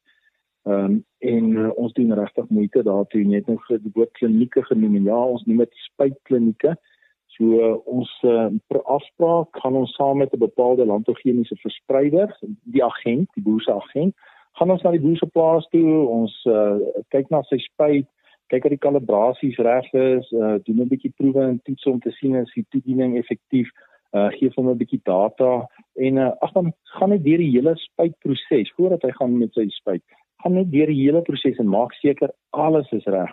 Ehm 0.67 0.85
um, 0.85 1.05
en 1.19 1.45
uh, 1.57 1.71
ons 1.77 1.93
doen 1.93 2.13
regtig 2.15 2.49
moeite 2.49 2.83
daartoe. 2.83 3.23
Jy 3.23 3.35
het 3.35 3.47
nou 3.47 3.59
die 3.69 3.95
woord 3.95 4.13
klinieke 4.13 4.63
genoem. 4.63 5.05
Ja, 5.05 5.17
ons 5.17 5.45
noem 5.45 5.57
dit 5.57 5.73
spuitklinieke. 5.73 6.69
Uh 6.69 6.93
So 7.35 7.83
ons 7.91 8.11
uh, 8.23 8.51
per 8.71 8.83
afspraak 8.97 9.59
gaan 9.63 9.79
ons 9.81 9.95
saam 9.99 10.21
met 10.23 10.33
'n 10.33 10.39
bepaalde 10.39 10.87
landbouchemiese 10.87 11.57
verspreider, 11.57 12.31
die 12.75 12.85
agent, 12.85 13.29
die 13.35 13.43
boer 13.43 13.63
se 13.63 13.73
agent, 13.73 14.15
gaan 14.59 14.71
ons 14.71 14.83
na 14.83 14.91
die 14.91 15.01
boer 15.01 15.17
se 15.17 15.27
plaas 15.27 15.67
toe, 15.71 16.07
ons 16.09 16.35
uh, 16.47 16.79
kyk 17.11 17.31
na 17.31 17.43
sy 17.43 17.59
spuit, 17.59 18.07
kyk 18.53 18.65
of 18.65 18.71
die 18.71 18.85
kalibrasies 18.87 19.59
reg 19.59 19.89
is, 19.93 20.31
uh, 20.33 20.57
doen 20.67 20.81
'n 20.85 20.93
bietjie 20.93 21.15
proewe 21.19 21.43
en 21.43 21.61
toets 21.65 21.87
om 21.87 22.01
te 22.01 22.11
sien 22.21 22.37
as 22.37 22.55
die 22.55 22.67
toediening 22.71 23.19
effektief 23.19 23.71
uh 24.15 24.31
gee 24.39 24.51
hom 24.55 24.69
'n 24.71 24.79
bietjie 24.79 25.03
data 25.03 25.67
en 26.07 26.19
uh 26.19 26.31
ag 26.41 26.53
dan 26.53 26.73
gaan 26.97 27.11
hy 27.11 27.19
deur 27.19 27.43
die 27.43 27.51
hele 27.51 27.75
spuitproses 27.75 28.71
voordat 28.77 29.03
hy 29.03 29.11
gaan 29.11 29.39
met 29.39 29.53
sy 29.55 29.67
spuit. 29.69 30.03
Gaan 30.43 30.55
net 30.55 30.71
deur 30.71 30.87
die 30.87 31.03
hele 31.03 31.23
proses 31.23 31.59
en 31.59 31.67
maak 31.67 31.93
seker 31.99 32.31
alles 32.51 32.93
is 32.93 33.07
reg 33.07 33.33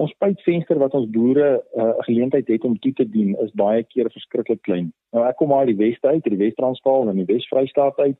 ons 0.00 0.12
spuitvenster 0.16 0.78
wat 0.80 0.94
ons 0.96 1.10
boere 1.12 1.48
'n 1.60 1.80
uh, 1.80 1.92
geleentheid 2.06 2.48
het 2.48 2.64
om 2.64 2.78
toe 2.78 2.92
te 2.92 3.06
dien 3.08 3.36
is 3.44 3.52
baie 3.52 3.82
keer 3.84 4.10
verskriklik 4.10 4.62
klein. 4.62 4.92
Nou 5.12 5.26
ek 5.28 5.36
kom 5.36 5.48
maar 5.48 5.66
uit 5.66 5.76
die 5.76 5.84
Wes 5.84 6.00
uit, 6.00 6.24
die 6.24 6.42
Wes-Transvaal 6.42 7.08
en 7.08 7.16
die 7.16 7.30
Wes-Vrystaat 7.32 7.98
uit. 7.98 8.18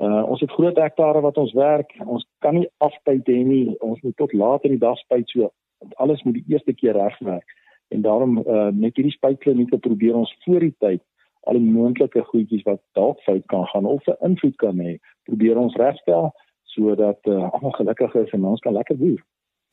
Uh, 0.00 0.24
ons 0.32 0.40
het 0.40 0.50
groot 0.50 0.76
hektare 0.76 1.20
wat 1.20 1.36
ons 1.36 1.52
werk. 1.52 1.92
Ons 2.06 2.26
kan 2.38 2.54
nie 2.54 2.68
aftyd 2.78 3.26
hê 3.28 3.44
nie. 3.44 3.76
Ons 3.84 4.00
moet 4.00 4.16
tot 4.16 4.32
laat 4.32 4.64
in 4.64 4.70
die 4.70 4.84
dag 4.86 4.98
spuit 4.98 5.28
so. 5.28 5.50
Alles 5.96 6.22
moet 6.22 6.34
die 6.34 6.44
eerste 6.48 6.72
keer 6.72 6.96
regwerk. 6.96 7.48
En 7.88 8.00
daarom 8.02 8.38
uh, 8.38 8.70
met 8.72 8.96
hierdie 8.96 9.12
spuitklinieke 9.12 9.78
probeer 9.78 10.16
ons 10.16 10.36
voor 10.44 10.60
die 10.60 10.74
tyd 10.78 11.02
al 11.48 11.56
die 11.56 11.72
moontlike 11.72 12.22
goedjies 12.30 12.64
wat 12.68 12.80
dalk 12.98 13.20
fout 13.26 13.44
kan 13.52 13.66
gaan 13.72 13.86
of 13.86 14.06
'n 14.06 14.16
invloed 14.28 14.56
kan 14.56 14.78
hê, 14.78 14.96
probeer 15.24 15.58
ons 15.58 15.76
regstel 15.76 16.32
sodat 16.64 17.18
uh, 17.26 17.50
almal 17.52 17.72
gelukkig 17.72 18.14
is 18.14 18.30
en 18.30 18.44
ons 18.44 18.60
kan 18.60 18.72
lekker 18.72 18.96
boer. 18.96 19.20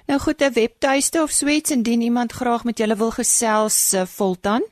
Nou 0.07 0.19
goed, 0.19 0.39
'n 0.41 0.53
webtuiste 0.53 1.21
of 1.21 1.29
suits 1.29 1.71
indien 1.71 2.01
iemand 2.01 2.31
graag 2.31 2.63
met 2.63 2.77
julle 2.77 2.95
wil 2.95 3.11
gesels, 3.11 3.93
uh, 3.93 4.01
Voltan. 4.01 4.63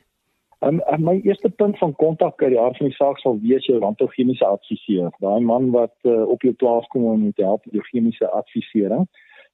Um, 0.60 0.80
um, 0.92 1.02
my 1.02 1.20
eerste 1.22 1.48
punt 1.48 1.78
van 1.78 1.94
kontak 1.94 2.42
uit 2.42 2.50
die 2.50 2.58
hart 2.58 2.76
van 2.76 2.86
die 2.86 2.94
saak 2.94 3.18
sal 3.18 3.38
wees 3.42 3.66
jou 3.66 3.78
landbouchemiese 3.78 4.46
adviseur. 4.46 5.10
Daai 5.18 5.40
man 5.40 5.70
wat 5.70 5.92
uh, 6.02 6.28
op 6.28 6.42
jou 6.42 6.54
plaas 6.54 6.86
kom 6.86 7.04
om 7.04 7.32
te 7.32 7.42
help 7.42 7.64
met 7.64 7.74
jou 7.74 7.84
chemiese 7.84 8.30
advisering. 8.30 9.08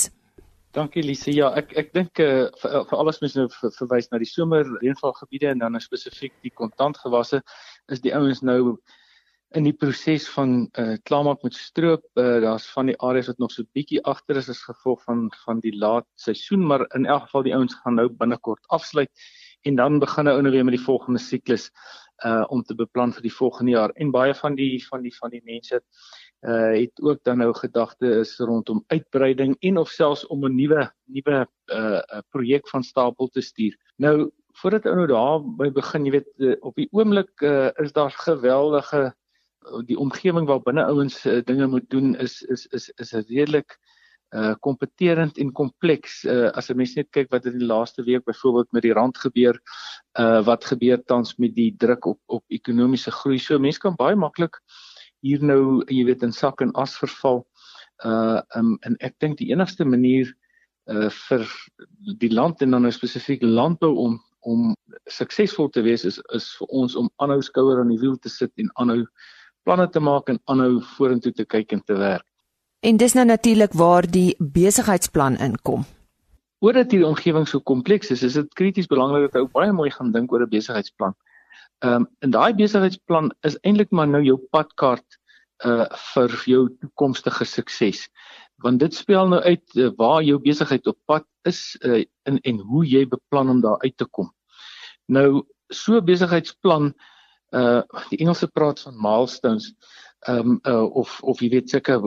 Dankie 0.71 1.03
Lise. 1.03 1.35
Ja, 1.35 1.51
ek 1.51 1.75
ek 1.75 1.91
dink 1.95 2.23
uh, 2.23 2.47
vir, 2.63 2.87
vir 2.87 2.99
alles 2.99 3.19
mens 3.23 3.35
nou 3.35 3.49
ver, 3.51 3.75
verwys 3.75 4.07
na 4.13 4.23
die 4.23 4.31
somer 4.31 4.71
reënvalgebiede 4.71 5.51
en 5.51 5.67
dan 5.67 5.81
spesifiek 5.83 6.35
die 6.47 6.55
kontantgewasse 6.55 7.43
is 7.91 8.01
die 8.07 8.15
ouens 8.15 8.43
nou 8.43 8.79
in 9.55 9.67
die 9.69 9.75
proses 9.77 10.27
van 10.35 10.65
uh 10.81 10.97
klaarmaak 11.07 11.45
met 11.47 11.55
stroop, 11.55 12.05
uh 12.19 12.41
daar's 12.43 12.67
van 12.75 12.91
die 12.91 12.97
areas 12.99 13.29
wat 13.31 13.39
nog 13.43 13.53
so 13.55 13.63
bietjie 13.77 14.03
agter 14.03 14.41
is 14.41 14.51
as 14.51 14.63
gevolg 14.67 15.03
van 15.07 15.29
van 15.45 15.61
die 15.63 15.75
laat 15.79 16.07
seisoen, 16.19 16.67
maar 16.67 16.87
in 16.99 17.07
elk 17.07 17.29
geval 17.29 17.47
die 17.47 17.55
ouens 17.55 17.77
gaan 17.83 17.99
nou 18.01 18.09
binnekort 18.09 18.67
afsluit 18.75 19.11
en 19.63 19.79
dan 19.79 20.01
begin 20.03 20.27
hulle 20.27 20.43
nou 20.43 20.53
weer 20.53 20.67
met 20.67 20.77
die 20.77 20.85
volgende 20.85 21.23
siklus 21.23 21.71
uh 22.27 22.45
om 22.51 22.63
te 22.63 22.75
beplan 22.75 23.15
vir 23.15 23.23
die 23.23 23.35
volgende 23.35 23.77
jaar. 23.77 23.95
En 23.95 24.11
baie 24.15 24.35
van 24.35 24.59
die 24.59 24.83
van 24.89 25.03
die 25.07 25.15
van 25.21 25.31
die 25.31 25.43
mense 25.45 25.83
uh 26.43 26.75
het 26.75 27.03
ook 27.03 27.23
dan 27.23 27.39
nou 27.39 27.53
gedagte 27.55 28.21
is 28.21 28.37
rondom 28.39 28.85
uitbreiding 28.87 29.57
en 29.61 29.79
of 29.79 29.89
selfs 29.89 30.27
om 30.27 30.45
'n 30.45 30.55
nuwe 30.55 30.91
nuwe 31.07 31.47
uh, 31.73 32.01
projek 32.31 32.69
van 32.69 32.83
stapel 32.83 33.29
te 33.29 33.41
stuur. 33.41 33.77
Nou 33.97 34.31
voordat 34.61 34.87
ou 34.87 34.95
nou 34.97 35.07
daar 35.07 35.41
by 35.59 35.71
begin, 35.71 36.05
jy 36.07 36.11
weet 36.11 36.61
op 36.61 36.75
die 36.75 36.89
oomblik 36.93 37.41
uh, 37.43 37.71
is 37.83 37.93
daar 37.93 38.11
geweldige 38.11 39.15
die 39.89 39.99
omgewing 39.99 40.47
waar 40.49 40.63
binne 40.63 40.85
ouens 40.85 41.25
uh, 41.27 41.41
dinge 41.45 41.67
moet 41.67 41.89
doen 41.91 42.15
is 42.17 42.43
is 42.43 42.67
is 42.67 42.91
is 43.03 43.13
redelik 43.13 43.79
uh 44.35 44.55
kompeterend 44.61 45.39
en 45.39 45.53
kompleks. 45.53 46.25
Uh 46.25 46.51
as 46.59 46.71
'n 46.71 46.77
mens 46.77 46.95
net 46.97 47.11
kyk 47.11 47.31
wat 47.31 47.47
in 47.47 47.59
die 47.59 47.67
laaste 47.67 48.03
week 48.03 48.25
byvoorbeeld 48.25 48.73
met 48.73 48.83
die 48.83 48.93
rand 48.93 49.19
gebeur 49.19 49.61
uh 50.19 50.43
wat 50.45 50.65
gebeur 50.65 50.99
tans 51.05 51.37
met 51.39 51.55
die 51.55 51.75
druk 51.79 52.07
op 52.07 52.21
op 52.27 52.45
ekonomiese 52.49 53.11
groei. 53.11 53.39
So 53.39 53.59
mense 53.59 53.81
kan 53.81 53.97
baie 53.97 54.17
maklik 54.17 54.59
hier 55.23 55.43
nou 55.43 55.85
jy 55.89 56.05
weet 56.05 56.23
in 56.23 56.33
sak 56.33 56.61
en 56.61 56.73
as 56.73 56.99
verval. 56.99 57.47
Uh 58.05 58.43
um, 58.57 58.77
en 58.83 58.97
ek 59.01 59.15
dink 59.19 59.39
die 59.39 59.53
enigste 59.53 59.85
manier 59.85 60.35
uh 60.91 61.11
vir 61.11 61.47
die 62.19 62.33
land 62.33 62.63
en 62.63 62.71
dan 62.71 62.83
nou 62.83 62.93
spesifiek 62.93 63.43
landbou 63.43 63.95
om 63.97 64.21
om 64.45 64.75
suksesvol 65.09 65.71
te 65.71 65.83
wees 65.83 66.05
is 66.05 66.19
is 66.35 66.51
vir 66.59 66.69
ons 66.69 66.97
om 66.97 67.09
aanhou 67.23 67.41
skouer 67.43 67.81
aan 67.81 67.93
die 67.93 68.01
wiel 68.03 68.17
te 68.17 68.29
sit 68.29 68.53
en 68.61 68.71
aanhou 68.83 69.05
planne 69.65 69.89
te 69.91 70.01
maak 70.01 70.29
en 70.29 70.39
aanhou 70.51 70.79
vorentoe 70.95 71.33
te 71.33 71.45
kyk 71.49 71.73
en 71.73 71.83
te 71.85 71.97
werk. 71.99 72.27
En 72.85 72.99
dis 73.01 73.15
nou 73.17 73.25
natuurlik 73.25 73.73
waar 73.81 74.05
die 74.05 74.35
besigheidsplan 74.39 75.39
inkom. 75.41 75.87
Omdat 76.65 76.93
hierdie 76.93 77.09
omgewing 77.09 77.47
so 77.49 77.61
kompleks 77.61 78.11
is, 78.13 78.23
is 78.25 78.37
dit 78.37 78.55
krities 78.57 78.89
belangrik 78.89 79.33
dat 79.33 79.41
jy 79.41 79.49
baie 79.57 79.73
mooi 79.73 79.91
gaan 79.93 80.13
dink 80.13 80.33
oor 80.33 80.45
'n 80.45 80.53
besigheidsplan. 80.53 81.17
Ehm 81.85 82.05
um, 82.05 82.07
en 82.21 82.31
daai 82.31 82.55
besigheidsplan 82.55 83.33
is 83.49 83.59
eintlik 83.63 83.91
maar 83.91 84.09
nou 84.09 84.23
jou 84.23 84.39
padkaart 84.51 85.19
uh 85.65 85.87
vir 86.15 86.37
jou 86.47 86.69
toekomstige 86.81 87.45
sukses. 87.45 88.09
Want 88.63 88.81
dit 88.81 88.95
spel 88.95 89.29
nou 89.29 89.41
uit 89.41 89.77
uh, 89.77 89.91
waar 89.97 90.23
jou 90.23 90.39
besigheid 90.39 90.87
op 90.87 90.99
pad 91.05 91.25
is 91.43 91.77
uh, 91.81 92.05
en 92.23 92.41
en 92.41 92.59
hoe 92.59 92.85
jy 92.87 93.07
beplan 93.09 93.49
om 93.49 93.61
daar 93.61 93.81
uit 93.81 93.97
te 93.97 94.07
kom. 94.07 94.33
Nou 95.07 95.45
so 95.69 96.01
besigheidsplan 96.03 96.85
uh 96.85 97.14
die 98.11 98.19
Engelse 98.19 98.49
praat 98.51 98.81
van 98.87 98.99
milestones 98.99 99.73
um 100.29 100.59
uh 100.67 100.85
of 100.97 101.21
of 101.23 101.41
jy 101.41 101.51
weet 101.53 101.71
sulke 101.71 101.99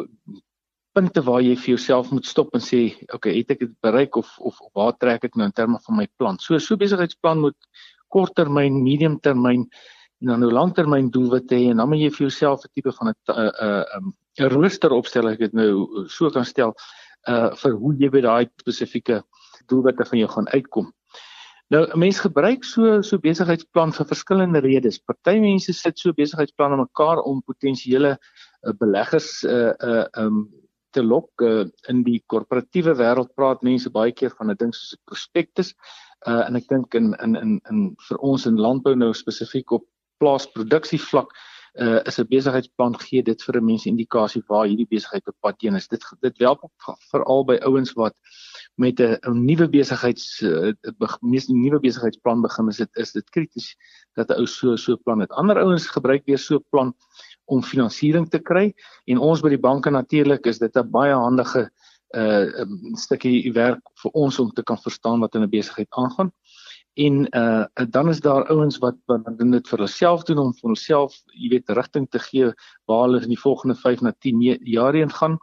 punte 0.97 1.21
waar 1.21 1.43
jy 1.45 1.53
vir 1.55 1.75
jouself 1.75 2.09
moet 2.11 2.25
stop 2.25 2.55
en 2.57 2.63
sê 2.63 2.81
okay 3.13 3.35
het 3.37 3.53
ek 3.53 3.61
dit 3.65 3.75
bereik 3.85 4.17
of 4.17 4.31
of 4.39 4.57
waar 4.77 4.95
trek 4.97 5.27
ek 5.27 5.37
nou 5.37 5.45
in 5.45 5.53
terme 5.53 5.79
van 5.85 5.97
my 5.99 6.07
plan? 6.17 6.39
So 6.41 6.57
so 6.59 6.77
besigheidsplan 6.77 7.43
moet 7.45 7.57
korttermyn 8.13 8.81
medium 8.83 9.19
termyn 9.19 9.67
en 10.21 10.31
dan 10.31 10.41
nou 10.41 10.49
langtermyn 10.49 11.11
doelwitte 11.13 11.55
hê 11.55 11.69
en 11.71 11.83
dan 11.83 11.89
moet 11.91 12.01
jy 12.01 12.09
vir 12.15 12.25
jouself 12.27 12.65
'n 12.65 12.73
tipe 12.73 12.91
van 12.99 13.13
'n 13.13 13.15
uh, 13.29 13.83
um, 13.97 14.13
'n 14.39 14.49
rooster 14.49 14.91
opstel 14.91 15.29
ek 15.29 15.39
dit 15.39 15.53
nou 15.53 16.07
so 16.09 16.29
kan 16.29 16.45
stel 16.45 16.73
uh 17.27 17.53
vir 17.61 17.73
hoe 17.77 17.93
jy 17.99 18.09
by 18.09 18.21
daai 18.21 18.45
spesifieke 18.61 19.21
doelwitte 19.69 20.05
van 20.05 20.19
jou 20.19 20.29
gaan 20.29 20.47
uitkom 20.47 20.93
Nou 21.67 21.83
'n 21.83 21.99
mens 21.99 22.19
gebruik 22.19 22.63
so 22.63 23.01
so 23.01 23.19
besigheidsplan 23.19 23.91
vir 23.93 24.05
verskillende 24.07 24.59
redes. 24.63 24.99
Party 24.99 25.39
mense 25.39 25.73
sit 25.73 25.99
so 25.99 26.13
besigheidsplan 26.13 26.71
aan 26.71 26.85
mekaar 26.85 27.19
om 27.19 27.41
potensiële 27.43 28.11
uh, 28.15 28.73
beleggers 28.79 29.43
uh 29.43 29.73
uh 29.89 30.05
um 30.23 30.47
te 30.95 31.03
lok 31.03 31.41
uh, 31.41 31.65
in 31.91 32.03
die 32.03 32.23
korporatiewe 32.25 32.95
wêreld 32.95 33.33
praat 33.35 33.61
mense 33.67 33.89
baie 33.89 34.11
keer 34.11 34.31
van 34.37 34.51
'n 34.51 34.55
ding 34.55 34.73
soos 34.73 34.95
'n 34.95 35.03
prospektus. 35.11 35.73
Uh 36.27 36.47
en 36.47 36.55
ek 36.55 36.67
dink 36.67 36.95
in 36.95 37.13
in 37.23 37.35
in 37.35 37.59
in 37.69 37.95
vir 38.07 38.17
ons 38.17 38.45
in 38.45 38.57
landbou 38.57 38.95
nou 38.95 39.13
spesifiek 39.13 39.71
op 39.71 39.83
plaasproduksie 40.23 40.99
vlak 40.99 41.35
uh 41.75 41.99
is 42.07 42.19
'n 42.19 42.27
besigheidsplan 42.31 42.95
gee 42.99 43.21
dit 43.21 43.43
vir 43.43 43.57
'n 43.57 43.65
mens 43.65 43.85
indikasie 43.85 44.43
waar 44.47 44.67
hierdie 44.67 44.87
besigheid 44.95 45.27
op 45.27 45.35
pad 45.41 45.61
heen 45.61 45.75
is. 45.75 45.87
Dit 45.87 46.03
dit 46.21 46.39
help 46.39 46.63
veral 47.11 47.43
by 47.45 47.59
ouens 47.61 47.93
wat 47.93 48.15
met 48.77 48.99
'n 49.01 49.45
nuwe 49.45 49.67
besigheids 49.69 50.41
'n 50.41 50.77
uh, 51.01 51.47
nuwe 51.47 51.79
besigheidsplan 51.79 52.41
begin 52.41 52.67
is 52.67 52.77
dit 52.77 52.89
is 53.03 53.11
dit 53.11 53.29
krities 53.29 53.75
dat 54.13 54.29
'n 54.29 54.39
ou 54.39 54.45
so 54.45 54.75
so 54.75 54.97
plan 54.97 55.19
het. 55.19 55.31
Ander 55.31 55.57
ouens 55.57 55.87
gebruik 55.87 56.25
weer 56.25 56.37
so 56.37 56.55
'n 56.55 56.65
plan 56.69 56.93
om 57.45 57.63
finansiering 57.63 58.29
te 58.29 58.39
kry 58.39 58.73
en 59.05 59.17
ons 59.17 59.41
by 59.41 59.49
die 59.49 59.65
banke 59.69 59.89
natuurlik 59.89 60.45
is 60.45 60.59
dit 60.59 60.77
'n 60.77 60.91
baie 60.91 61.13
handige 61.13 61.69
'n 62.13 62.19
uh, 62.19 62.59
um, 62.59 62.95
stukkie 62.95 63.51
werk 63.53 63.81
vir 64.03 64.11
ons 64.11 64.39
om 64.39 64.51
te 64.51 64.63
kan 64.63 64.77
verstaan 64.77 65.19
wat 65.19 65.35
in 65.35 65.43
'n 65.43 65.49
besigheid 65.49 65.89
aangaan. 65.89 66.31
En 66.97 67.27
uh 67.37 67.65
dan 67.89 68.09
is 68.09 68.19
daar 68.19 68.47
ouens 68.49 68.77
wat 68.77 68.95
wat 69.05 69.37
doen 69.37 69.51
dit 69.51 69.67
vir 69.67 69.79
hulself 69.79 70.23
doen 70.23 70.37
om 70.37 70.53
vir 70.53 70.69
hulself, 70.69 71.13
jy 71.25 71.49
weet, 71.49 71.69
rigting 71.69 72.07
te 72.09 72.19
gee 72.19 72.53
waar 72.85 73.03
hulle 73.05 73.21
in 73.21 73.29
die 73.29 73.39
volgende 73.39 73.75
5 73.75 74.01
na 74.01 74.13
10 74.19 74.41
jaar 74.63 74.93
heen 74.93 75.11
gaan. 75.11 75.37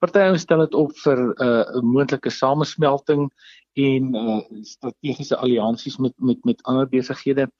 Party 0.00 0.22
ouens 0.24 0.44
stel 0.46 0.64
dit 0.64 0.74
op 0.74 0.92
vir 1.04 1.18
'n 1.20 1.32
uh, 1.44 1.80
moontlike 1.84 2.30
samesmelting 2.32 3.28
en 3.76 4.14
uh, 4.16 4.40
strategiese 4.62 5.36
alliansies 5.36 5.98
met 5.98 6.14
met 6.18 6.44
met 6.44 6.62
ander 6.62 6.88
besighede. 6.88 7.50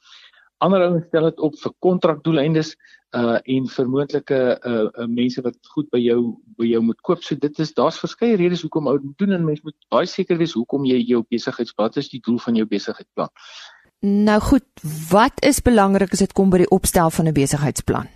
Ander 0.59 0.81
ouens 0.87 1.07
stel 1.09 1.29
dit 1.29 1.41
op 1.41 1.59
vir 1.59 1.73
kontrakdoeleindes 1.79 2.77
uh 3.17 3.39
en 3.45 3.67
vir 3.75 3.89
moontlike 3.89 4.39
uh, 4.71 4.87
uh 5.03 5.07
mense 5.07 5.43
wat 5.43 5.57
goed 5.75 5.89
by 5.91 5.99
jou 5.99 6.21
by 6.57 6.69
jou 6.71 6.83
moet 6.83 7.01
koop. 7.01 7.23
So 7.23 7.35
dit 7.35 7.59
is 7.59 7.75
daar's 7.75 7.99
verskeie 7.99 8.37
redes 8.37 8.63
hoekom 8.63 8.89
ou 8.89 8.99
doen 9.17 9.33
en 9.33 9.45
mense 9.45 9.65
moet 9.65 9.77
baie 9.91 10.07
seker 10.07 10.39
wees 10.39 10.55
hoekom 10.55 10.85
jy 10.85 11.03
jou 11.09 11.25
besigheidsplan 11.29 11.97
is 11.97 12.09
die 12.09 12.23
doel 12.25 12.39
van 12.39 12.57
jou 12.57 12.67
besigheidsplan. 12.67 13.29
Nou 14.01 14.41
goed, 14.41 14.65
wat 15.11 15.45
is 15.45 15.61
belangrik 15.61 16.13
as 16.13 16.25
dit 16.25 16.33
kom 16.33 16.51
by 16.51 16.63
die 16.65 16.73
opstel 16.73 17.11
van 17.11 17.29
'n 17.29 17.37
besigheidsplan? 17.37 18.09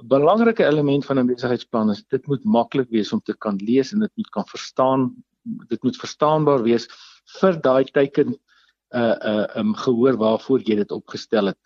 'n 0.00 0.08
belangrike 0.08 0.64
element 0.64 1.04
van 1.04 1.18
'n 1.18 1.26
besigheidsplan 1.26 1.90
is 1.90 2.04
dit 2.08 2.26
moet 2.26 2.44
maklik 2.44 2.88
wees 2.90 3.12
om 3.12 3.20
te 3.20 3.36
kan 3.36 3.56
lees 3.56 3.92
en 3.92 4.00
dit 4.00 4.12
moet 4.14 4.30
kan 4.30 4.46
verstaan 4.46 5.12
dit 5.68 5.82
moet 5.82 5.96
verstaanbaar 5.96 6.62
wees 6.62 6.86
vir 7.40 7.60
daai 7.60 7.84
teiken 7.84 8.36
uh 8.94 9.16
uh 9.30 9.46
um 9.60 9.74
gehoor 9.74 10.16
waarvoor 10.16 10.60
jy 10.68 10.76
dit 10.76 10.92
opgestel 10.92 11.46
het. 11.52 11.58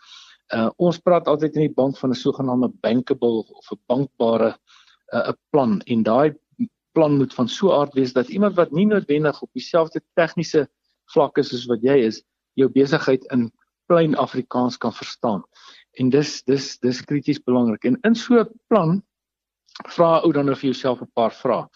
Uh 0.54 0.70
ons 0.76 0.98
praat 0.98 1.28
altyd 1.28 1.54
in 1.56 1.66
die 1.66 1.74
bank 1.74 1.98
van 1.98 2.10
'n 2.10 2.22
sogenaamde 2.22 2.72
bankable 2.80 3.44
of 3.60 3.72
'n 3.72 3.80
bankbare 3.86 4.50
'n 5.12 5.16
uh, 5.16 5.32
plan 5.50 5.80
en 5.80 6.02
daai 6.02 6.34
plan 6.92 7.16
moet 7.16 7.34
van 7.34 7.48
so 7.48 7.72
aard 7.72 7.94
wees 7.94 8.12
dat 8.12 8.28
iemand 8.28 8.54
wat 8.56 8.70
nie 8.70 8.86
noodwendig 8.86 9.42
op 9.42 9.50
dieselfde 9.52 10.00
tegniese 10.14 10.68
vlak 11.12 11.38
is 11.38 11.52
as 11.52 11.66
wat 11.66 11.82
jy 11.82 11.96
is, 12.08 12.22
jou 12.54 12.68
besigheid 12.68 13.24
in 13.32 13.52
plain 13.86 14.16
Afrikaans 14.16 14.76
kan 14.76 14.92
verstaan 14.92 15.44
en 16.00 16.10
dis 16.10 16.42
dis 16.44 16.78
dis 16.78 17.02
krities 17.10 17.42
belangrik 17.42 17.84
en 17.84 17.98
in 18.04 18.14
so 18.14 18.40
'n 18.40 18.48
plan 18.68 19.02
vra 19.96 20.20
ou 20.24 20.32
dan 20.32 20.46
nou 20.46 20.54
vir 20.54 20.70
jouself 20.70 21.02
'n 21.02 21.10
paar 21.14 21.32
vrae. 21.32 21.68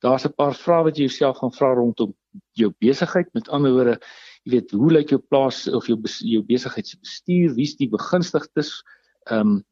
Daar's 0.00 0.24
'n 0.24 0.34
paar 0.36 0.54
vrae 0.54 0.84
wat 0.84 0.96
jy 0.96 1.06
jouself 1.08 1.38
gaan 1.38 1.52
vra 1.52 1.74
rondom 1.74 2.14
jou 2.52 2.72
besigheid. 2.78 3.28
Met 3.34 3.48
ander 3.48 3.72
woorde, 3.72 4.00
jy 4.44 4.52
weet, 4.52 4.70
hoe 4.70 4.92
lyk 4.92 5.10
jou 5.10 5.20
plaas 5.20 5.68
of 5.68 5.86
jou 5.86 5.98
jou 6.18 6.42
besigheidsbestuur, 6.42 7.54
wie's 7.54 7.76
die 7.76 7.88
begunstigdes? 7.88 8.82
Ehm 9.26 9.40
um, 9.40 9.64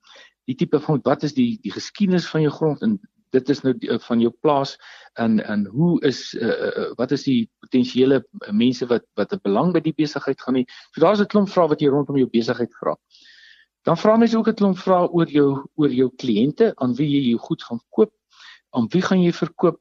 die 0.49 0.57
tipe 0.57 0.81
van 0.81 1.01
wat 1.05 1.23
is 1.23 1.35
die 1.35 1.59
die 1.63 1.73
geskiedenis 1.73 2.29
van 2.29 2.43
jou 2.43 2.53
grond 2.53 2.83
en 2.83 2.99
dit 3.31 3.49
is 3.49 3.61
nou 3.63 3.75
die, 3.77 3.91
uh, 3.93 3.99
van 3.99 4.21
jou 4.21 4.33
plaas 4.41 4.77
en 5.21 5.41
en 5.45 5.67
hoe 5.67 6.01
is 6.09 6.35
uh, 6.35 6.93
wat 6.97 7.13
is 7.13 7.25
die 7.25 7.51
potensiële 7.61 8.23
mense 8.51 8.87
wat 8.87 9.05
wat 9.15 9.33
'n 9.33 9.41
belang 9.45 9.73
by 9.73 9.81
die 9.81 9.93
besigheid 9.93 10.41
gaan 10.41 10.57
hê. 10.57 10.65
So 10.95 11.01
daar's 11.01 11.21
'n 11.21 11.27
klomp 11.27 11.49
vrae 11.49 11.69
wat 11.69 11.81
jy 11.81 11.89
rondom 11.89 12.17
jou 12.17 12.29
besigheid 12.33 12.73
vra. 12.81 12.97
Dan 13.83 13.97
vra 13.97 14.17
mense 14.17 14.37
ook 14.38 14.49
'n 14.49 14.55
klomp 14.55 14.79
vrae 14.79 15.09
oor 15.09 15.29
jou 15.29 15.51
oor 15.75 15.93
jou 15.93 16.11
kliënte, 16.23 16.73
aan 16.77 16.95
wie 16.95 17.09
jy 17.09 17.23
jou 17.31 17.38
goed 17.38 17.62
gaan 17.62 17.81
koop, 17.91 18.12
aan 18.71 18.88
wie 18.93 19.03
gaan 19.03 19.23
jy 19.23 19.33
verkoop, 19.33 19.81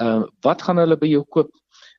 uh 0.00 0.22
wat 0.42 0.62
gaan 0.62 0.78
hulle 0.78 0.96
by 0.96 1.06
jou 1.06 1.24
koop? 1.24 1.50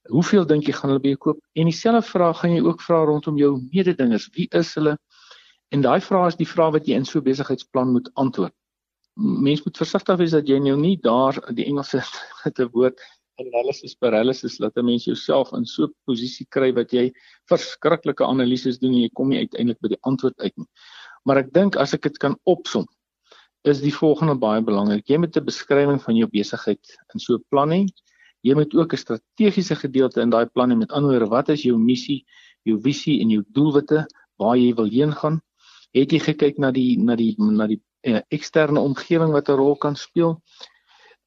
Hoeveel 0.10 0.46
dink 0.46 0.66
jy 0.66 0.74
gaan 0.74 0.90
hulle 0.90 1.02
by 1.02 1.14
jou 1.14 1.18
koop? 1.18 1.40
En 1.54 1.66
dieselfde 1.66 2.02
vraag 2.02 2.40
gaan 2.40 2.56
jy 2.56 2.62
ook 2.62 2.82
vra 2.82 3.04
rondom 3.06 3.38
jou 3.38 3.62
mededingers. 3.72 4.30
Wie 4.34 4.48
is 4.52 4.74
hulle? 4.76 4.98
En 5.72 5.82
daai 5.82 6.02
vrae 6.02 6.28
is 6.28 6.36
die 6.36 6.48
vrae 6.48 6.72
wat 6.72 6.88
jy 6.88 6.96
in 6.96 7.06
so 7.06 7.20
'n 7.20 7.24
besigheidsplan 7.24 7.92
moet 7.92 8.10
antwoord. 8.16 8.54
Mense 9.16 9.64
moet 9.66 9.78
versigtig 9.78 10.18
wees 10.18 10.32
dat 10.32 10.48
jy 10.48 10.60
nou 10.60 10.78
nie 10.78 10.98
daar 10.98 11.36
die 11.54 11.66
Engelse 11.66 12.02
het 12.46 12.60
'n 12.60 12.70
woord 12.74 13.00
analysis 13.40 13.96
paralysis 13.96 14.60
laat 14.60 14.78
'n 14.78 14.86
mens 14.86 15.06
jouself 15.06 15.54
in 15.54 15.66
so 15.66 15.84
'n 15.84 15.94
posisie 16.06 16.46
kry 16.50 16.72
wat 16.74 16.92
jy 16.92 17.12
verskriklike 17.50 18.24
analises 18.24 18.80
doen 18.80 18.94
en 18.94 19.02
jy 19.02 19.10
kom 19.14 19.30
nie 19.30 19.40
uiteindelik 19.40 19.82
by 19.82 19.90
die 19.94 20.04
antwoord 20.10 20.40
uit 20.40 20.58
nie. 20.58 20.68
Maar 21.26 21.44
ek 21.44 21.54
dink 21.54 21.76
as 21.76 21.94
ek 21.94 22.08
dit 22.10 22.18
kan 22.18 22.36
opsom, 22.50 22.88
is 23.70 23.82
die 23.82 23.94
volgende 23.94 24.36
baie 24.42 24.62
belangrik. 24.66 25.06
Jy 25.10 25.18
moet 25.22 25.38
'n 25.38 25.46
beskrywing 25.46 26.02
van 26.02 26.16
jou 26.16 26.28
besigheid 26.28 26.82
in 27.14 27.20
so 27.20 27.36
'n 27.36 27.46
plan 27.50 27.70
hê. 27.70 27.86
Jy 28.44 28.56
moet 28.56 28.74
ook 28.74 28.94
'n 28.94 28.98
strategiese 28.98 29.76
gedeelte 29.76 30.22
in 30.22 30.30
daai 30.30 30.46
plan 30.46 30.72
hê. 30.72 30.78
Met 30.78 30.92
ander 30.92 31.12
woorde, 31.12 31.30
wat 31.30 31.50
is 31.50 31.64
jou 31.64 31.78
missie, 31.78 32.26
jou 32.64 32.80
visie 32.82 33.22
en 33.22 33.30
jou 33.30 33.44
doelwitte 33.54 34.06
waar 34.38 34.58
jy 34.58 34.74
wil 34.74 34.90
heen 34.90 35.14
gaan? 35.14 35.42
Het 35.94 36.12
jy 36.12 36.20
gekyk 36.20 36.58
na 36.58 36.72
die 36.72 36.98
na 36.98 37.16
die 37.16 37.36
na 37.38 37.68
die 37.68 37.82
uh, 38.08 38.22
eksterne 38.30 38.80
omgewing 38.80 39.32
wat 39.32 39.50
'n 39.50 39.58
rol 39.58 39.76
kan 39.76 39.96
speel? 39.96 40.42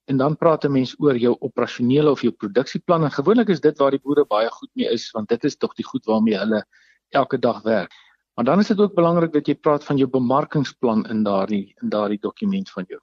En 0.07 0.17
dan 0.17 0.37
praat 0.37 0.65
'n 0.65 0.73
mens 0.73 0.95
oor 0.99 1.17
jou 1.17 1.37
operasionele 1.41 2.11
of 2.11 2.23
jou 2.23 2.33
produksieplan 2.33 3.05
en 3.05 3.11
gewoonlik 3.11 3.49
is 3.49 3.61
dit 3.61 3.79
waar 3.79 3.91
die 3.91 4.01
boere 4.03 4.25
baie 4.25 4.51
goed 4.51 4.71
mee 4.75 4.91
is 4.91 5.11
want 5.11 5.29
dit 5.29 5.45
is 5.45 5.57
tog 5.57 5.75
die 5.75 5.85
goed 5.85 6.05
waarmee 6.05 6.39
hulle 6.39 6.65
elke 7.11 7.39
dag 7.39 7.63
werk. 7.63 7.93
Maar 8.35 8.45
dan 8.45 8.59
is 8.59 8.67
dit 8.67 8.81
ook 8.81 8.95
belangrik 8.95 9.33
dat 9.33 9.47
jy 9.47 9.55
praat 9.55 9.85
van 9.85 9.97
jou 9.97 10.09
bemarkingsplan 10.11 11.07
in 11.07 11.23
daardie 11.23 11.75
in 11.83 11.89
daardie 11.89 12.19
dokument 12.21 12.71
van 12.71 12.85
jou. 12.89 13.01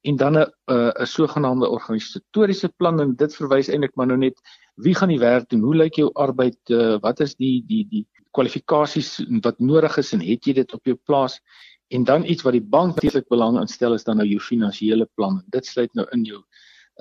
En 0.00 0.16
dan 0.16 0.38
'n 0.38 0.52
'n 0.72 1.06
sogenaamde 1.06 1.68
organisatoriese 1.68 2.68
plan 2.76 3.00
en 3.00 3.14
dit 3.16 3.36
verwys 3.36 3.68
eintlik 3.68 3.94
maar 3.94 4.06
nou 4.06 4.18
net 4.18 4.40
wie 4.74 4.94
gaan 4.94 5.08
die 5.08 5.18
werk 5.18 5.48
doen? 5.48 5.60
Hoe 5.60 5.74
lyk 5.74 5.94
jou 5.94 6.10
arbeid? 6.12 6.58
Uh, 6.70 6.96
wat 7.00 7.20
is 7.20 7.34
die 7.34 7.64
die 7.66 7.86
die 7.88 8.06
kwalifikasies 8.30 9.24
wat 9.40 9.58
nodig 9.58 9.96
is 9.96 10.12
en 10.12 10.20
het 10.20 10.44
jy 10.44 10.52
dit 10.52 10.72
op 10.72 10.84
jou 10.84 10.96
plaas? 11.04 11.40
En 11.88 12.04
dan 12.04 12.24
iets 12.24 12.42
wat 12.42 12.52
die 12.52 12.68
bank 12.76 12.94
natuurlik 12.94 13.28
belang 13.28 13.60
instel 13.60 13.94
is 13.94 14.04
dan 14.04 14.16
nou 14.16 14.28
jou 14.28 14.40
finansiële 14.40 15.08
plan. 15.14 15.42
Dit 15.46 15.66
sluit 15.66 15.94
nou 15.94 16.06
in 16.10 16.24
jou 16.24 16.42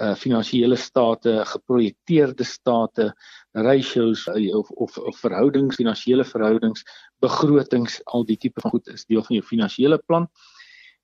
uh 0.01 0.15
finansiële 0.15 0.75
state, 0.75 1.45
geprojekteerde 1.45 2.43
state, 2.43 3.13
ratios 3.51 4.27
uh, 4.27 4.55
of 4.57 4.69
of 4.69 4.97
of 4.97 5.17
verhoudings, 5.17 5.75
finansiële 5.75 6.25
verhoudings, 6.25 6.83
begrotings, 7.19 8.01
al 8.05 8.25
die 8.25 8.37
tipe 8.37 8.61
van 8.61 8.71
goed 8.71 8.87
is 8.87 9.05
deel 9.05 9.23
van 9.23 9.35
jou 9.35 9.45
finansiële 9.45 10.01
plan. 10.05 10.27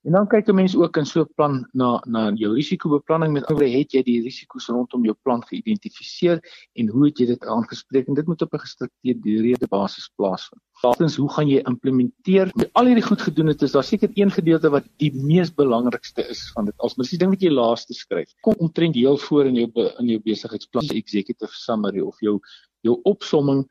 En 0.08 0.12
dan 0.16 0.28
kyk 0.28 0.48
'n 0.48 0.56
mens 0.56 0.76
ook 0.76 0.98
in 0.98 1.06
so 1.06 1.22
'n 1.22 1.34
plan 1.36 1.68
na 1.72 2.02
na 2.06 2.32
jou 2.32 2.54
risikobeplanning 2.54 3.34
met 3.34 3.46
ander 3.46 3.68
het 3.68 3.92
jy 3.92 4.04
die 4.04 4.22
risiko's 4.22 4.68
rondom 4.68 5.04
jou 5.04 5.16
plan 5.22 5.44
geïdentifiseer 5.44 6.40
en 6.74 6.88
hoe 6.88 7.06
het 7.06 7.18
jy 7.20 7.26
dit 7.26 7.46
aangespreek 7.46 8.08
en 8.08 8.14
dit 8.14 8.28
moet 8.28 8.42
op 8.42 8.54
'n 8.54 8.66
gestruktureerde 8.66 9.68
basis 9.68 10.10
plaasvind. 10.16 10.62
Laastens, 10.80 11.18
hoe 11.20 11.28
gaan 11.34 11.50
jy 11.50 11.60
implementeer? 11.68 12.52
Met 12.56 12.70
al 12.80 12.88
hierdie 12.88 13.04
goed 13.04 13.22
gedoen 13.22 13.52
het, 13.52 13.64
is 13.66 13.74
daar 13.76 13.84
seker 13.84 14.14
een 14.16 14.32
gedeelte 14.32 14.70
wat 14.72 14.86
die 15.04 15.10
mees 15.12 15.52
belangrikste 15.52 16.24
is 16.32 16.46
van 16.56 16.70
dit. 16.70 16.76
As 16.80 16.96
mens 16.96 17.12
die 17.12 17.20
ding 17.20 17.34
wat 17.34 17.44
jy 17.44 17.52
laaste 17.52 17.98
skryf, 17.98 18.32
kom 18.48 18.56
omtrent 18.64 18.96
heel 18.96 19.20
voor 19.26 19.50
in 19.50 19.60
jou 19.60 19.68
in 19.90 20.14
jou 20.14 20.22
besigheidsplan, 20.24 20.88
executive 20.96 21.52
summary 21.52 22.00
of 22.00 22.20
jou 22.24 22.38
jou 22.88 22.96
opsomming 23.12 23.66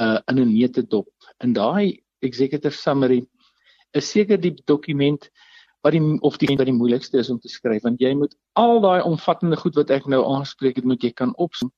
uh 0.00 0.20
in 0.30 0.38
'n 0.38 0.54
neutedop. 0.54 1.10
In 1.42 1.52
daai 1.52 1.98
executive 2.22 2.76
summary 2.76 3.24
is 3.92 4.10
seker 4.10 4.38
die 4.40 4.54
dokument 4.64 5.28
wat 5.82 5.92
die 5.92 6.02
of 6.22 6.38
die 6.38 6.54
wat 6.56 6.66
die 6.70 6.78
moeilikste 6.78 7.18
is 7.18 7.30
om 7.30 7.40
te 7.40 7.50
skryf 7.50 7.82
want 7.82 8.00
jy 8.00 8.14
moet 8.14 8.36
al 8.54 8.80
daai 8.80 9.02
omvattende 9.02 9.56
goed 9.56 9.74
wat 9.74 9.90
ek 9.90 10.06
nou 10.06 10.22
aanspreek 10.24 10.76
het 10.78 10.84
moet 10.84 11.02
jy 11.02 11.10
kan 11.10 11.34
opsom 11.36 11.72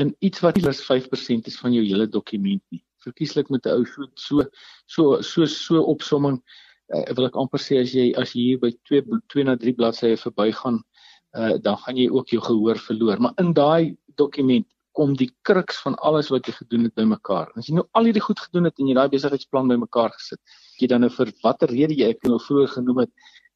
in 0.00 0.14
iets 0.18 0.40
wat 0.40 0.56
plus 0.56 0.80
5% 0.86 1.50
is 1.50 1.58
van 1.58 1.72
jou 1.74 1.84
hele 1.84 2.06
dokument 2.08 2.62
nie. 2.70 2.82
Verkieslik 3.04 3.50
met 3.50 3.66
'n 3.66 3.78
ou 3.78 3.84
so 3.86 4.08
so 4.14 4.44
so 4.86 5.20
so 5.22 5.46
so 5.46 5.82
opsomming 5.94 6.40
uh, 6.94 7.04
wil 7.16 7.26
ek 7.26 7.36
amper 7.36 7.60
sê 7.60 7.80
as 7.82 7.94
jy 7.94 8.12
as 8.16 8.34
jy 8.34 8.42
hier 8.50 8.58
by 8.64 8.70
2 8.90 9.02
2 9.34 9.44
na 9.44 9.56
3 9.56 9.76
bladsye 9.78 10.16
verbygaan 10.16 10.82
uh, 11.36 11.54
dan 11.62 11.76
gaan 11.76 11.96
jy 11.96 12.08
ook 12.10 12.28
jou 12.28 12.42
gehoor 12.42 12.78
verloor. 12.78 13.20
Maar 13.20 13.34
in 13.36 13.52
daai 13.52 13.96
dokument 14.16 14.66
kom 14.98 15.14
die 15.14 15.30
kruks 15.46 15.78
van 15.84 15.94
alles 16.02 16.30
wat 16.34 16.48
jy 16.48 16.56
gedoen 16.56 16.88
het 16.88 16.94
bymekaar. 16.98 17.52
As 17.56 17.68
jy 17.68 17.76
nou 17.78 17.86
al 17.94 18.08
hierdie 18.08 18.24
goed 18.24 18.40
gedoen 18.42 18.66
het 18.66 18.80
en 18.80 18.88
jy 18.90 18.96
daai 18.98 19.10
besigheidsplan 19.12 19.70
bymekaar 19.70 20.10
gesit, 20.16 20.40
jy 20.80 20.88
dan 20.90 21.04
nou 21.06 21.10
vir 21.14 21.30
watter 21.44 21.70
rede 21.70 21.94
jy 21.94 22.08
ek 22.14 22.26
nou 22.26 22.40
vroeër 22.42 22.72
genoem 22.72 23.04
het, 23.04 23.12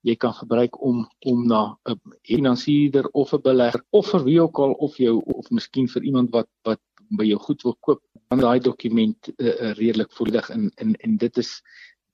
jy 0.06 0.14
kan 0.18 0.34
gebruik 0.34 0.78
om 0.82 1.02
om 1.30 1.42
na 1.46 1.62
'n 1.90 1.98
finansierder 2.26 3.08
of 3.12 3.34
'n 3.34 3.42
belegger 3.42 3.82
of 3.90 4.06
vir 4.10 4.24
wie 4.24 4.40
ook 4.42 4.58
al 4.58 4.72
of 4.86 4.96
jou 4.98 5.22
of 5.34 5.50
miskien 5.50 5.88
vir 5.88 6.02
iemand 6.02 6.30
wat 6.30 6.48
wat 6.64 6.80
by 7.18 7.26
jou 7.28 7.38
goed 7.38 7.62
wil 7.62 7.76
koop, 7.80 8.02
dan 8.30 8.40
daai 8.40 8.60
dokument 8.60 9.30
uh, 9.36 9.72
redelik 9.78 10.12
volledig 10.12 10.50
in 10.50 10.70
en 10.76 10.94
en 11.06 11.16
dit 11.16 11.38
is 11.38 11.60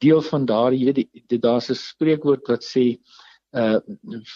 deel 0.04 0.22
van 0.22 0.46
daardie 0.46 0.84
jy 0.86 0.94
weet 0.94 1.42
daar's 1.42 1.70
'n 1.70 1.74
spreekwoord 1.74 2.48
wat 2.48 2.64
sê 2.64 2.98
uh 3.52 3.78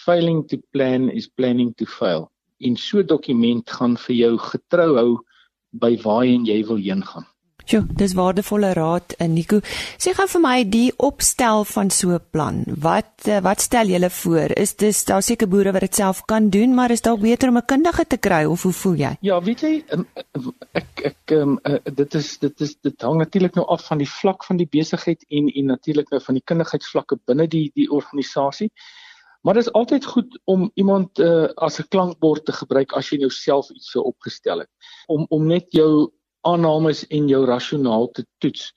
failing 0.04 0.46
to 0.48 0.56
plan 0.70 1.10
is 1.10 1.28
planning 1.28 1.74
to 1.74 1.86
fail 1.86 2.30
en 2.62 2.76
so 2.76 3.02
dokument 3.02 3.70
gaan 3.70 3.96
vir 4.06 4.16
jou 4.16 4.32
getrou 4.38 4.90
hou 4.96 5.10
by 5.72 5.96
waarheen 6.04 6.46
jy 6.46 6.62
wil 6.68 6.80
heen 6.80 7.02
gaan. 7.02 7.26
Sjoe, 7.62 7.84
dis 7.94 8.14
waardevolle 8.18 8.72
raad, 8.74 9.14
Nico. 9.30 9.60
Sê 10.02 10.12
gou 10.16 10.26
vir 10.28 10.42
my 10.42 10.54
die 10.66 10.90
opstel 10.98 11.62
van 11.70 11.90
so 11.90 12.10
'n 12.10 12.24
plan. 12.30 12.64
Wat 12.66 13.28
eh, 13.28 13.40
wat 13.40 13.60
stel 13.60 13.86
julle 13.86 14.10
voor? 14.10 14.50
Is 14.58 14.74
dis 14.74 15.04
daar 15.04 15.22
seker 15.22 15.48
boere 15.48 15.72
wat 15.72 15.80
dit 15.80 15.94
self 15.94 16.24
kan 16.24 16.50
doen, 16.50 16.74
maar 16.74 16.90
is 16.90 17.02
dalk 17.02 17.20
beter 17.20 17.48
om 17.48 17.56
'n 17.58 17.66
kundige 17.66 18.04
te 18.06 18.16
kry 18.16 18.44
of 18.44 18.62
hoe 18.62 18.72
voel 18.72 18.94
jy? 18.94 19.16
Ja, 19.20 19.40
weet 19.40 19.60
jy, 19.60 19.84
ek 20.72 21.00
ek 21.04 21.30
um, 21.30 21.58
dit 21.94 22.14
is 22.14 22.38
dit 22.38 22.60
is 22.60 22.74
dit 22.80 23.02
hang 23.02 23.18
natuurlik 23.18 23.54
nou 23.54 23.66
af 23.66 23.86
van 23.86 23.98
die 23.98 24.10
vlak 24.10 24.44
van 24.44 24.56
die 24.56 24.68
besigheid 24.70 25.24
en 25.28 25.48
en 25.48 25.66
natuurlik 25.66 26.10
nou 26.10 26.20
van 26.20 26.34
die 26.34 26.44
kundigheidsvlakke 26.44 27.18
binne 27.26 27.46
die 27.48 27.70
die 27.74 27.90
organisasie. 27.90 28.72
Maar 29.42 29.54
dit 29.54 29.66
is 29.66 29.72
altyd 29.72 30.04
goed 30.04 30.40
om 30.44 30.70
iemand 30.74 31.18
uh, 31.18 31.48
as 31.54 31.78
'n 31.78 31.88
klankbord 31.88 32.44
te 32.44 32.52
gebruik 32.52 32.92
as 32.92 33.10
jy 33.10 33.18
nou 33.18 33.30
self 33.30 33.70
iets 33.70 33.90
so 33.90 34.00
opgestel 34.00 34.58
het. 34.58 34.70
Om 35.06 35.26
om 35.28 35.46
net 35.46 35.66
jou 35.70 36.10
aannames 36.48 37.04
en 37.08 37.28
jou 37.28 37.44
rasionaal 37.46 38.10
te 38.16 38.24
toets. 38.38 38.72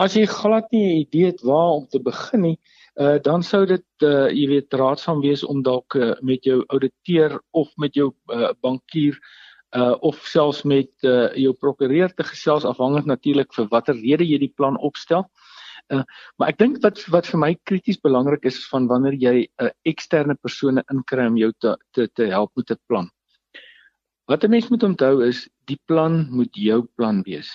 As 0.00 0.16
jy 0.16 0.26
glad 0.26 0.70
nie 0.72 0.84
'n 0.86 1.00
idee 1.04 1.26
het 1.26 1.42
waar 1.42 1.76
om 1.76 1.86
te 1.86 2.00
begin 2.00 2.40
nie, 2.40 2.58
uh, 2.96 3.18
dan 3.22 3.42
sou 3.42 3.66
dit 3.66 3.84
uh, 4.02 4.28
jy 4.30 4.46
weet 4.48 4.74
raadsaam 4.74 5.20
wees 5.20 5.44
om 5.44 5.62
dalk 5.62 5.94
uh, 5.94 6.14
met 6.22 6.44
jou 6.44 6.64
ouditeur 6.68 7.40
of 7.50 7.68
met 7.76 7.94
jou 7.94 8.12
uh, 8.32 8.52
bankier 8.60 9.18
uh 9.70 9.94
of 10.02 10.16
selfs 10.26 10.64
met 10.64 10.90
uh, 11.06 11.30
jou 11.38 11.52
prokureur 11.54 12.10
te 12.14 12.24
gesels 12.26 12.64
afhangend 12.64 13.06
natuurlik 13.06 13.52
vir 13.54 13.68
watter 13.70 13.94
rede 13.94 14.26
jy 14.26 14.38
die 14.38 14.54
plan 14.56 14.76
opstel. 14.78 15.28
Uh, 15.90 16.02
maar 16.38 16.50
ek 16.50 16.58
dink 16.58 16.80
wat 16.82 16.98
wat 17.14 17.26
vir 17.26 17.40
my 17.42 17.54
krities 17.66 18.00
belangrik 18.02 18.44
is 18.50 18.58
van 18.70 18.88
wanneer 18.90 19.14
jy 19.14 19.36
'n 19.46 19.66
uh, 19.66 19.70
eksterne 19.86 20.34
persone 20.34 20.82
inkry 20.90 21.26
om 21.26 21.36
jou 21.36 21.52
te 21.58 21.76
te 21.94 22.08
te 22.14 22.26
help 22.26 22.50
met 22.56 22.70
'n 22.70 22.78
plan. 22.88 23.10
Wat 24.26 24.44
'n 24.44 24.50
mens 24.50 24.68
moet 24.68 24.82
onthou 24.82 25.24
is 25.26 25.48
die 25.64 25.78
plan 25.86 26.26
moet 26.30 26.54
jou 26.54 26.82
plan 26.96 27.22
wees. 27.22 27.50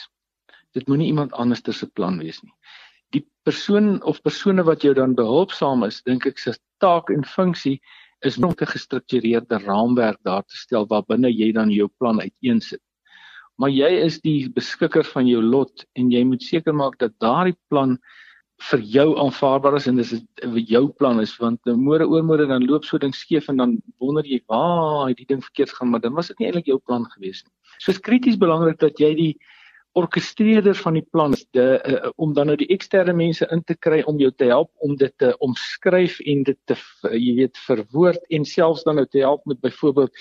Dit 0.73 0.87
moenie 0.87 1.07
iemand 1.07 1.31
anders 1.31 1.61
se 1.77 1.87
plan 1.87 2.17
wees 2.19 2.41
nie. 2.43 2.53
Die 3.11 3.27
persoon 3.43 4.03
of 4.03 4.21
persone 4.21 4.63
wat 4.63 4.81
jou 4.81 4.93
dan 4.93 5.15
behulpsaam 5.15 5.83
is, 5.83 6.01
dink 6.03 6.25
ek 6.25 6.39
se 6.39 6.57
taak 6.79 7.09
en 7.09 7.23
funksie 7.23 7.81
is 8.21 8.37
om 8.37 8.51
'n 8.51 8.67
gestruktureerde 8.67 9.57
raamwerk 9.57 10.19
daar 10.23 10.43
te 10.43 10.57
stel 10.57 10.87
waarbinne 10.87 11.29
jy 11.31 11.51
dan 11.51 11.69
jou 11.69 11.87
plan 11.99 12.19
uiteensit. 12.19 12.81
Maar 13.57 13.69
jy 13.69 13.89
is 14.03 14.19
die 14.21 14.49
beskikker 14.49 15.03
van 15.03 15.27
jou 15.27 15.41
lot 15.41 15.85
en 15.95 16.11
jy 16.11 16.23
moet 16.23 16.43
seker 16.43 16.73
maak 16.73 16.97
dat 16.99 17.19
daardie 17.19 17.57
plan 17.69 17.97
vir 18.63 18.79
jou 18.87 19.07
aanvaarbaar 19.19 19.75
is 19.75 19.87
en 19.87 19.97
dis 19.99 20.13
wat 20.41 20.69
jou 20.69 20.87
plan 20.99 21.19
is 21.19 21.33
want 21.41 21.59
môre 21.67 22.07
oormôre 22.07 22.47
dan 22.47 22.63
loop 22.65 22.85
so 22.87 22.97
ding 22.97 23.13
skeef 23.13 23.49
en 23.51 23.57
dan 23.59 23.75
wonder 23.99 24.23
jy 24.25 24.39
waar 24.47 25.09
het 25.09 25.17
die 25.19 25.27
ding 25.27 25.43
verkeerd 25.43 25.73
gaan 25.75 25.91
maar 25.91 26.01
dan 26.01 26.15
was 26.15 26.31
dit 26.31 26.39
nie 26.39 26.47
eintlik 26.47 26.71
jou 26.71 26.79
plan 26.79 27.05
gewees 27.15 27.43
nie. 27.43 27.51
So 27.79 27.91
is 27.91 27.99
krities 27.99 28.39
belangrik 28.39 28.79
dat 28.79 28.99
jy 28.99 29.11
die 29.15 29.33
orkestreerder 29.95 30.75
van 30.75 30.97
die 30.97 31.05
plan 31.11 31.33
is 31.33 31.45
de, 31.55 31.65
uh, 31.79 32.09
om 32.19 32.33
dan 32.35 32.49
nou 32.51 32.55
die 32.59 32.67
eksterne 32.73 33.13
mense 33.15 33.47
in 33.51 33.61
te 33.63 33.75
kry 33.75 34.01
om 34.07 34.19
jou 34.19 34.31
te 34.31 34.49
help 34.49 34.71
om 34.83 34.95
dit 34.99 35.13
te 35.23 35.31
omskryf 35.43 36.17
en 36.19 36.43
dit 36.47 36.59
te 36.67 36.75
uh, 36.75 37.13
jy 37.15 37.35
weet 37.39 37.61
verwoord 37.67 38.23
en 38.35 38.47
selfs 38.47 38.83
dan 38.87 38.99
nou 38.99 39.05
te 39.07 39.23
help 39.23 39.45
met 39.47 39.61
byvoorbeeld 39.63 40.11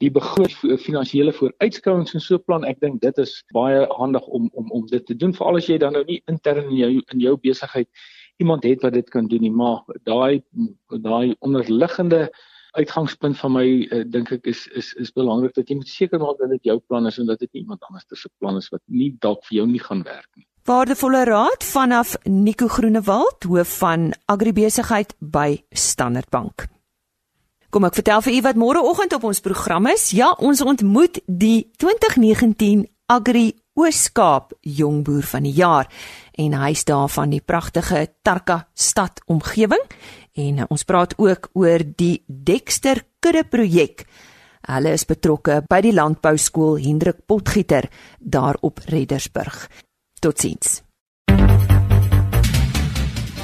die 0.00 0.10
begroot 0.10 0.54
finansiële 0.80 1.32
vooruitskouings 1.36 2.14
en 2.16 2.24
so 2.24 2.38
plan 2.38 2.64
ek 2.68 2.80
dink 2.80 3.02
dit 3.04 3.18
is 3.20 3.34
baie 3.56 3.84
handig 3.98 4.26
om 4.26 4.48
om 4.52 4.70
om 4.78 4.86
dit 4.88 5.04
te 5.06 5.16
doen 5.16 5.34
veral 5.36 5.60
as 5.60 5.68
jy 5.68 5.76
dan 5.82 5.96
nou 5.96 6.04
nie 6.08 6.22
intern 6.32 6.70
in 6.70 6.78
jou 6.78 6.90
in 6.98 7.26
jou 7.26 7.36
besigheid 7.42 7.88
iemand 8.40 8.64
het 8.64 8.86
wat 8.86 8.96
dit 8.96 9.10
kan 9.12 9.28
doen 9.28 9.44
nie 9.44 9.52
maar 9.52 9.84
daai 10.08 10.40
daai 11.04 11.36
onderliggende 11.40 12.30
uitgangspunt 12.78 13.38
van 13.38 13.52
my 13.52 13.66
uh, 13.66 14.04
dink 14.06 14.32
ek 14.32 14.46
is 14.46 14.66
is 14.78 14.92
is 15.04 15.12
belangrik 15.12 15.54
dat 15.58 15.68
jy 15.68 15.76
moet 15.80 15.90
seker 15.90 16.22
maak 16.22 16.38
dat 16.40 16.54
dit 16.54 16.70
jou 16.70 16.78
plan 16.88 17.06
is 17.10 17.18
en 17.18 17.28
dat 17.28 17.42
dit 17.42 17.52
nie 17.52 17.64
iemand 17.66 17.84
anders 17.88 18.06
se 18.22 18.30
plan 18.38 18.56
is 18.56 18.70
wat 18.70 18.82
nie 18.86 19.12
dalk 19.20 19.44
vir 19.48 19.60
jou 19.60 19.66
nie 19.66 19.82
gaan 19.82 20.04
werk 20.06 20.28
nie. 20.36 20.46
Waardevolle 20.64 21.24
raad 21.26 21.64
vanaf 21.64 22.16
Nico 22.24 22.68
Groenewald 22.68 23.48
hoof 23.48 23.78
van 23.82 24.12
agribesigheid 24.30 25.16
by 25.18 25.62
Standard 25.72 26.30
Bank 26.30 26.70
Kom 27.70 27.84
ek 27.86 28.00
vertel 28.00 28.22
vir 28.26 28.34
u 28.34 28.38
wat 28.42 28.56
môre 28.58 28.80
oggend 28.82 29.12
op 29.14 29.28
ons 29.28 29.38
program 29.44 29.86
is. 29.92 30.08
Ja, 30.10 30.32
ons 30.42 30.58
ontmoet 30.58 31.20
die 31.30 31.70
2019 31.78 32.82
Agri 33.06 33.52
Ooskaap 33.78 34.56
Jongboer 34.66 35.22
van 35.30 35.46
die 35.46 35.54
Jaar 35.54 35.86
en 36.34 36.56
hy's 36.58 36.82
daar 36.88 37.06
van 37.14 37.30
die 37.30 37.38
pragtige 37.38 38.08
Tarka 38.26 38.64
stad 38.74 39.22
omgewing 39.30 39.86
en 40.34 40.64
ons 40.66 40.82
praat 40.82 41.14
ook 41.14 41.52
oor 41.54 41.86
die 41.86 42.24
Dexter 42.26 43.04
kudde 43.22 43.46
projek. 43.46 44.02
Hulle 44.66 44.98
is 44.98 45.06
betrokke 45.06 45.62
by 45.70 45.80
die 45.86 45.94
landbou 45.94 46.34
skool 46.42 46.74
Hendrik 46.82 47.22
Potgieter 47.30 47.86
daar 48.18 48.58
op 48.66 48.82
Reddersburg. 48.90 49.68
Totsiens. 50.18 50.82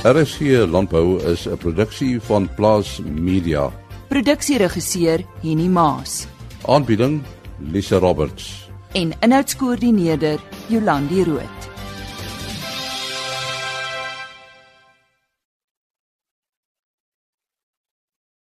RSC 0.02 0.66
Landbou 0.66 1.22
is 1.22 1.46
'n 1.46 1.56
produksie 1.56 2.20
van 2.20 2.50
Plaas 2.54 3.00
Media 3.02 3.85
Produksieregisseur 4.08 5.24
Henny 5.42 5.68
Maas. 5.68 6.28
Aanbieding 6.68 7.24
Lisa 7.72 7.98
Roberts. 7.98 8.68
En 8.94 9.12
inhoudskoördineerder 9.20 10.38
Jolandi 10.68 11.24
Root. 11.24 11.75